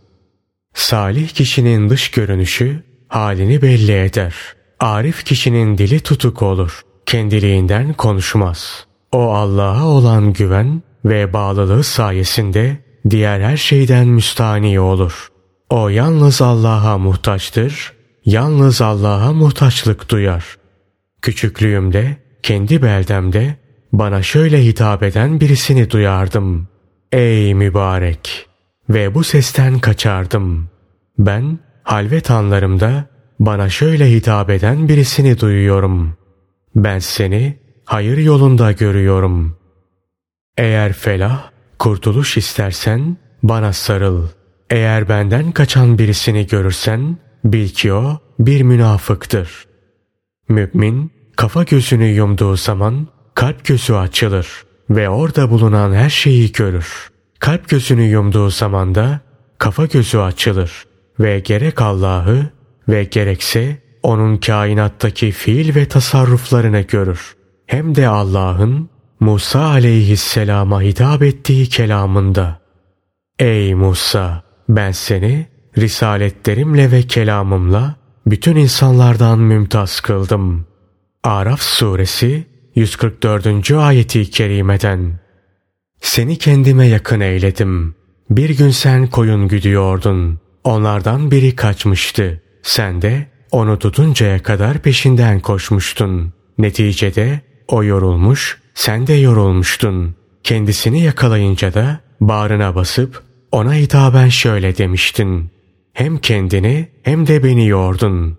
Salih 0.74 1.28
kişinin 1.28 1.90
dış 1.90 2.10
görünüşü 2.10 2.82
halini 3.08 3.62
belli 3.62 3.92
eder. 3.92 4.34
Arif 4.80 5.24
kişinin 5.24 5.78
dili 5.78 6.00
tutuk 6.00 6.42
olur. 6.42 6.80
Kendiliğinden 7.06 7.92
konuşmaz. 7.92 8.86
O 9.12 9.34
Allah'a 9.34 9.84
olan 9.84 10.32
güven 10.32 10.82
ve 11.04 11.32
bağlılığı 11.32 11.84
sayesinde 11.84 12.76
diğer 13.10 13.40
her 13.40 13.56
şeyden 13.56 14.08
müstani 14.08 14.80
olur. 14.80 15.28
O 15.70 15.88
yalnız 15.88 16.42
Allah'a 16.42 16.98
muhtaçtır, 16.98 17.92
yalnız 18.24 18.82
Allah'a 18.82 19.32
muhtaçlık 19.32 20.10
duyar. 20.10 20.56
Küçüklüğümde, 21.22 22.16
kendi 22.42 22.82
beldemde 22.82 23.56
bana 23.92 24.22
şöyle 24.22 24.64
hitap 24.64 25.02
eden 25.02 25.40
birisini 25.40 25.90
duyardım. 25.90 26.68
Ey 27.12 27.54
mübarek! 27.54 28.46
Ve 28.90 29.14
bu 29.14 29.24
sesten 29.24 29.78
kaçardım. 29.78 30.68
Ben 31.18 31.58
halvet 31.86 32.30
anlarımda 32.30 33.06
bana 33.40 33.68
şöyle 33.68 34.10
hitap 34.10 34.50
eden 34.50 34.88
birisini 34.88 35.40
duyuyorum. 35.40 36.16
Ben 36.74 36.98
seni 36.98 37.58
hayır 37.84 38.18
yolunda 38.18 38.72
görüyorum. 38.72 39.56
Eğer 40.56 40.92
felah, 40.92 41.50
kurtuluş 41.78 42.36
istersen 42.36 43.16
bana 43.42 43.72
sarıl. 43.72 44.28
Eğer 44.70 45.08
benden 45.08 45.52
kaçan 45.52 45.98
birisini 45.98 46.46
görürsen 46.46 47.18
bil 47.44 47.68
ki 47.68 47.92
o 47.92 48.18
bir 48.38 48.62
münafıktır. 48.62 49.66
Mümin 50.48 51.12
kafa 51.36 51.62
gözünü 51.62 52.06
yumduğu 52.06 52.56
zaman 52.56 53.08
kalp 53.34 53.64
gözü 53.64 53.92
açılır 53.92 54.64
ve 54.90 55.08
orada 55.08 55.50
bulunan 55.50 55.94
her 55.94 56.10
şeyi 56.10 56.52
görür. 56.52 57.10
Kalp 57.38 57.68
gözünü 57.68 58.02
yumduğu 58.02 58.50
zaman 58.50 58.94
da 58.94 59.20
kafa 59.58 59.86
gözü 59.86 60.18
açılır 60.18 60.86
ve 61.20 61.38
gerek 61.38 61.82
Allah'ı 61.82 62.50
ve 62.88 63.04
gerekse 63.04 63.78
onun 64.02 64.36
kainattaki 64.36 65.30
fiil 65.30 65.74
ve 65.74 65.88
tasarruflarını 65.88 66.80
görür. 66.80 67.36
Hem 67.66 67.94
de 67.94 68.08
Allah'ın 68.08 68.90
Musa 69.20 69.60
aleyhisselama 69.60 70.82
hitap 70.82 71.22
ettiği 71.22 71.68
kelamında. 71.68 72.60
Ey 73.38 73.74
Musa! 73.74 74.42
Ben 74.68 74.92
seni 74.92 75.46
risaletlerimle 75.78 76.90
ve 76.90 77.02
kelamımla 77.02 77.96
bütün 78.26 78.56
insanlardan 78.56 79.38
mümtaz 79.38 80.00
kıldım. 80.00 80.66
Araf 81.22 81.62
suresi 81.62 82.46
144. 82.74 83.70
ayeti 83.70 84.30
kerimeden. 84.30 85.20
Seni 86.00 86.38
kendime 86.38 86.86
yakın 86.86 87.20
eyledim. 87.20 87.94
Bir 88.30 88.50
gün 88.50 88.70
sen 88.70 89.06
koyun 89.06 89.48
güdüyordun. 89.48 90.40
Onlardan 90.66 91.30
biri 91.30 91.56
kaçmıştı. 91.56 92.42
Sen 92.62 93.02
de 93.02 93.26
onu 93.50 93.78
tutuncaya 93.78 94.42
kadar 94.42 94.78
peşinden 94.78 95.40
koşmuştun. 95.40 96.32
Neticede 96.58 97.40
o 97.68 97.84
yorulmuş, 97.84 98.58
sen 98.74 99.06
de 99.06 99.12
yorulmuştun. 99.12 100.16
Kendisini 100.42 101.02
yakalayınca 101.02 101.74
da 101.74 102.00
bağrına 102.20 102.74
basıp 102.74 103.22
ona 103.52 103.74
hitaben 103.74 104.28
şöyle 104.28 104.78
demiştin. 104.78 105.50
Hem 105.92 106.18
kendini 106.18 106.88
hem 107.02 107.26
de 107.26 107.44
beni 107.44 107.66
yordun. 107.66 108.38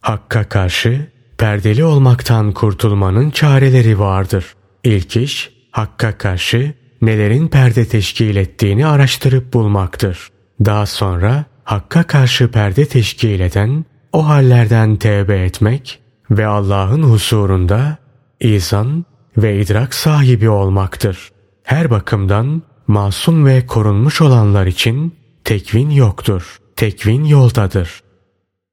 Hakka 0.00 0.48
karşı 0.48 1.10
perdeli 1.38 1.84
olmaktan 1.84 2.52
kurtulmanın 2.52 3.30
çareleri 3.30 3.98
vardır. 3.98 4.54
İlk 4.84 5.16
iş 5.16 5.50
Hakka 5.70 6.18
karşı 6.18 6.74
nelerin 7.02 7.48
perde 7.48 7.84
teşkil 7.84 8.36
ettiğini 8.36 8.86
araştırıp 8.86 9.52
bulmaktır. 9.52 10.30
Daha 10.64 10.86
sonra 10.86 11.51
Hakka 11.64 12.02
karşı 12.02 12.50
perde 12.50 12.86
teşkil 12.86 13.40
eden 13.40 13.84
o 14.12 14.28
hallerden 14.28 14.96
tevbe 14.96 15.44
etmek 15.44 16.00
ve 16.30 16.46
Allah'ın 16.46 17.02
husurunda 17.02 17.96
izan 18.40 19.04
ve 19.36 19.60
idrak 19.60 19.94
sahibi 19.94 20.48
olmaktır. 20.48 21.30
Her 21.64 21.90
bakımdan 21.90 22.62
masum 22.86 23.46
ve 23.46 23.66
korunmuş 23.66 24.20
olanlar 24.20 24.66
için 24.66 25.14
tekvin 25.44 25.90
yoktur. 25.90 26.58
Tekvin 26.76 27.24
yoldadır. 27.24 28.02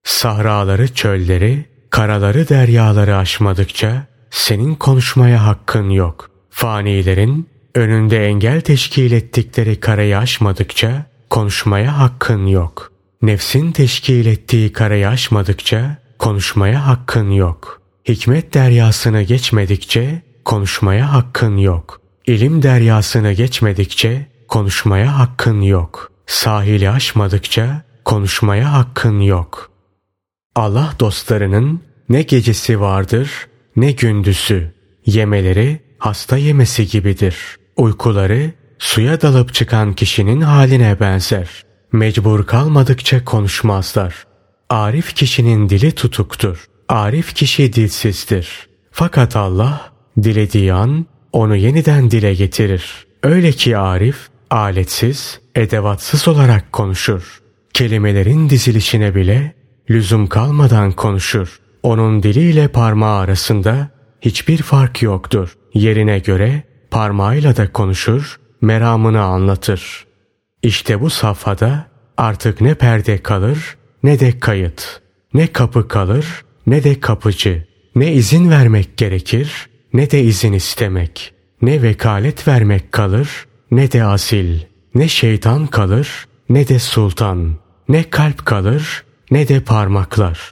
Sahraları 0.04 0.94
çölleri, 0.94 1.66
karaları 1.90 2.50
deryaları 2.50 3.18
aşmadıkça 3.18 4.08
senin 4.30 4.76
konuşmaya 4.76 5.46
hakkın 5.46 5.90
yok. 5.90 6.30
Fanilerin 6.50 7.50
önünde 7.76 8.26
engel 8.26 8.62
teşkil 8.62 9.12
ettikleri 9.12 9.80
karayı 9.80 10.18
aşmadıkça 10.18 11.06
konuşmaya 11.30 12.00
hakkın 12.00 12.46
yok. 12.46 12.92
Nefsin 13.22 13.72
teşkil 13.72 14.26
ettiği 14.26 14.74
karayı 14.74 15.10
aşmadıkça 15.10 15.98
konuşmaya 16.20 16.88
hakkın 16.88 17.32
yok. 17.32 17.82
Hikmet 18.08 18.54
deryasını 18.54 19.22
geçmedikçe 19.22 20.22
konuşmaya 20.46 21.14
hakkın 21.14 21.58
yok. 21.58 22.02
İlim 22.28 22.64
deryasını 22.64 23.32
geçmedikçe 23.32 24.28
konuşmaya 24.48 25.20
hakkın 25.20 25.62
yok. 25.62 26.12
Sahili 26.28 26.90
aşmadıkça 26.90 27.82
konuşmaya 28.06 28.74
hakkın 28.74 29.20
yok. 29.20 29.72
Allah 30.56 30.94
dostlarının 31.00 31.82
ne 32.10 32.22
gecesi 32.22 32.80
vardır 32.80 33.48
ne 33.76 33.92
gündüzü. 33.92 34.74
Yemeleri 35.06 35.80
hasta 35.98 36.38
yemesi 36.38 36.88
gibidir. 36.88 37.36
Uykuları 37.78 38.52
suya 38.80 39.22
dalıp 39.22 39.54
çıkan 39.54 39.94
kişinin 39.94 40.42
haline 40.42 41.00
benzer. 41.00 41.50
Mecbur 41.92 42.46
kalmadıkça 42.46 43.26
konuşmazlar. 43.26 44.16
Arif 44.70 45.16
kişinin 45.16 45.70
dili 45.70 45.92
tutuktur. 45.92 46.66
Arif 46.90 47.34
kişi 47.36 47.74
dilsizdir. 47.74 48.70
Fakat 48.92 49.36
Allah 49.36 49.92
dilediği 50.24 50.74
an 50.74 51.06
onu 51.34 51.56
yeniden 51.56 52.12
dile 52.12 52.34
getirir. 52.34 53.06
Öyle 53.24 53.52
ki 53.52 53.78
Arif 53.78 54.30
aletsiz, 54.50 55.40
edevatsız 55.56 56.28
olarak 56.28 56.72
konuşur. 56.72 57.42
Kelimelerin 57.74 58.50
dizilişine 58.50 59.16
bile 59.16 59.54
lüzum 59.90 60.28
kalmadan 60.28 60.92
konuşur. 60.92 61.60
Onun 61.84 62.24
diliyle 62.24 62.68
parmağı 62.68 63.20
arasında 63.20 63.90
hiçbir 64.22 64.58
fark 64.58 65.02
yoktur. 65.02 65.54
Yerine 65.74 66.20
göre 66.20 66.64
parmağıyla 66.92 67.58
da 67.58 67.72
konuşur, 67.72 68.39
meramını 68.62 69.22
anlatır. 69.22 70.06
İşte 70.64 71.02
bu 71.02 71.10
safhada 71.10 71.86
artık 72.18 72.62
ne 72.62 72.74
perde 72.74 73.18
kalır 73.18 73.78
ne 74.04 74.20
de 74.20 74.40
kayıt. 74.40 75.02
Ne 75.34 75.48
kapı 75.48 75.88
kalır 75.88 76.26
ne 76.68 76.84
de 76.84 77.00
kapıcı. 77.00 77.68
Ne 77.96 78.14
izin 78.14 78.50
vermek 78.50 78.98
gerekir 78.98 79.70
ne 79.94 80.12
de 80.12 80.22
izin 80.22 80.54
istemek. 80.54 81.34
Ne 81.62 81.82
vekalet 81.82 82.48
vermek 82.48 82.92
kalır 82.92 83.46
ne 83.72 83.92
de 83.92 84.04
asil. 84.04 84.60
Ne 84.96 85.08
şeytan 85.08 85.68
kalır 85.68 86.28
ne 86.50 86.68
de 86.68 86.80
sultan. 86.80 87.56
Ne 87.90 88.10
kalp 88.10 88.46
kalır 88.46 89.04
ne 89.32 89.48
de 89.48 89.60
parmaklar. 89.60 90.52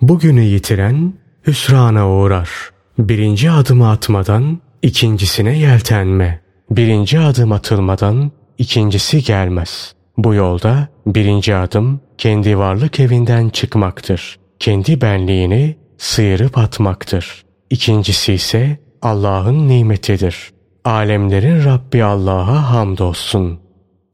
Bugünü 0.00 0.42
yitiren 0.42 1.14
hüsrana 1.46 2.10
uğrar. 2.10 2.50
Birinci 2.98 3.50
adımı 3.50 3.90
atmadan 3.90 4.60
ikincisine 4.82 5.58
yeltenme. 5.58 6.41
Birinci 6.76 7.20
adım 7.20 7.52
atılmadan 7.52 8.30
ikincisi 8.58 9.22
gelmez. 9.22 9.94
Bu 10.16 10.34
yolda 10.34 10.88
birinci 11.06 11.54
adım 11.54 12.00
kendi 12.18 12.58
varlık 12.58 13.00
evinden 13.00 13.48
çıkmaktır. 13.48 14.38
Kendi 14.58 15.00
benliğini 15.00 15.76
sıyırıp 15.98 16.58
atmaktır. 16.58 17.44
İkincisi 17.70 18.32
ise 18.32 18.78
Allah'ın 19.02 19.68
nimetidir. 19.68 20.50
Alemlerin 20.84 21.64
Rabbi 21.64 22.04
Allah'a 22.04 22.70
hamdolsun. 22.70 23.60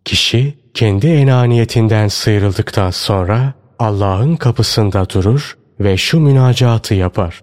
Kişi 0.04 0.54
kendi 0.74 1.06
enaniyetinden 1.06 2.08
sıyrıldıktan 2.08 2.90
sonra 2.90 3.52
Allah'ın 3.78 4.36
kapısında 4.36 5.10
durur 5.10 5.58
ve 5.80 5.96
şu 5.96 6.20
münacatı 6.20 6.94
yapar. 6.94 7.40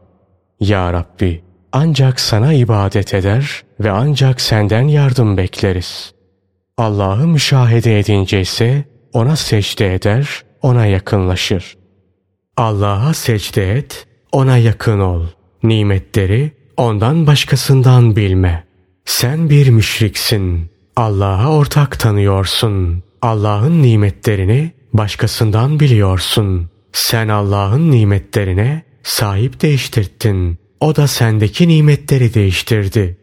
Ya 0.60 0.94
Rabbi 0.94 1.44
ancak 1.72 2.20
sana 2.20 2.54
ibadet 2.54 3.14
eder 3.14 3.65
ve 3.80 3.92
ancak 3.92 4.42
senden 4.42 4.88
yardım 4.88 5.38
bekleriz. 5.38 6.14
Allah'ı 6.78 7.28
müşahede 7.28 8.00
edince 8.00 8.42
ise 8.42 8.86
ona 9.14 9.36
secde 9.36 9.94
eder, 9.94 10.44
ona 10.62 10.86
yakınlaşır. 10.86 11.78
Allah'a 12.58 13.14
secde 13.14 13.72
et, 13.78 14.08
ona 14.32 14.58
yakın 14.58 15.00
ol. 15.00 15.26
Nimetleri 15.64 16.52
ondan 16.78 17.28
başkasından 17.28 18.16
bilme. 18.16 18.64
Sen 19.06 19.50
bir 19.50 19.70
müşriksin. 19.70 20.70
Allah'a 20.96 21.58
ortak 21.58 22.00
tanıyorsun. 22.00 23.04
Allah'ın 23.22 23.84
nimetlerini 23.84 24.72
başkasından 24.94 25.80
biliyorsun. 25.80 26.70
Sen 26.94 27.28
Allah'ın 27.28 27.92
nimetlerine 27.92 28.84
sahip 29.04 29.62
değiştirdin. 29.62 30.58
O 30.80 30.96
da 30.96 31.08
sendeki 31.08 31.68
nimetleri 31.68 32.34
değiştirdi. 32.34 33.18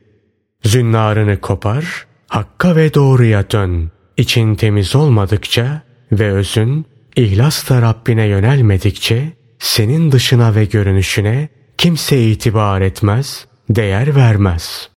Zünnarını 0.65 1.41
kopar, 1.41 2.07
hakka 2.29 2.77
ve 2.77 2.95
doğruya 2.95 3.51
dön. 3.51 3.91
İçin 4.17 4.55
temiz 4.55 4.97
olmadıkça 4.97 5.83
ve 6.13 6.33
özün 6.33 6.87
ihlasla 7.17 7.83
Rabbine 7.83 8.27
yönelmedikçe 8.27 9.33
senin 9.59 10.13
dışına 10.13 10.55
ve 10.55 10.65
görünüşüne 10.65 11.49
kimse 11.79 12.23
itibar 12.23 12.81
etmez, 12.81 13.47
değer 13.71 14.17
vermez. 14.17 14.89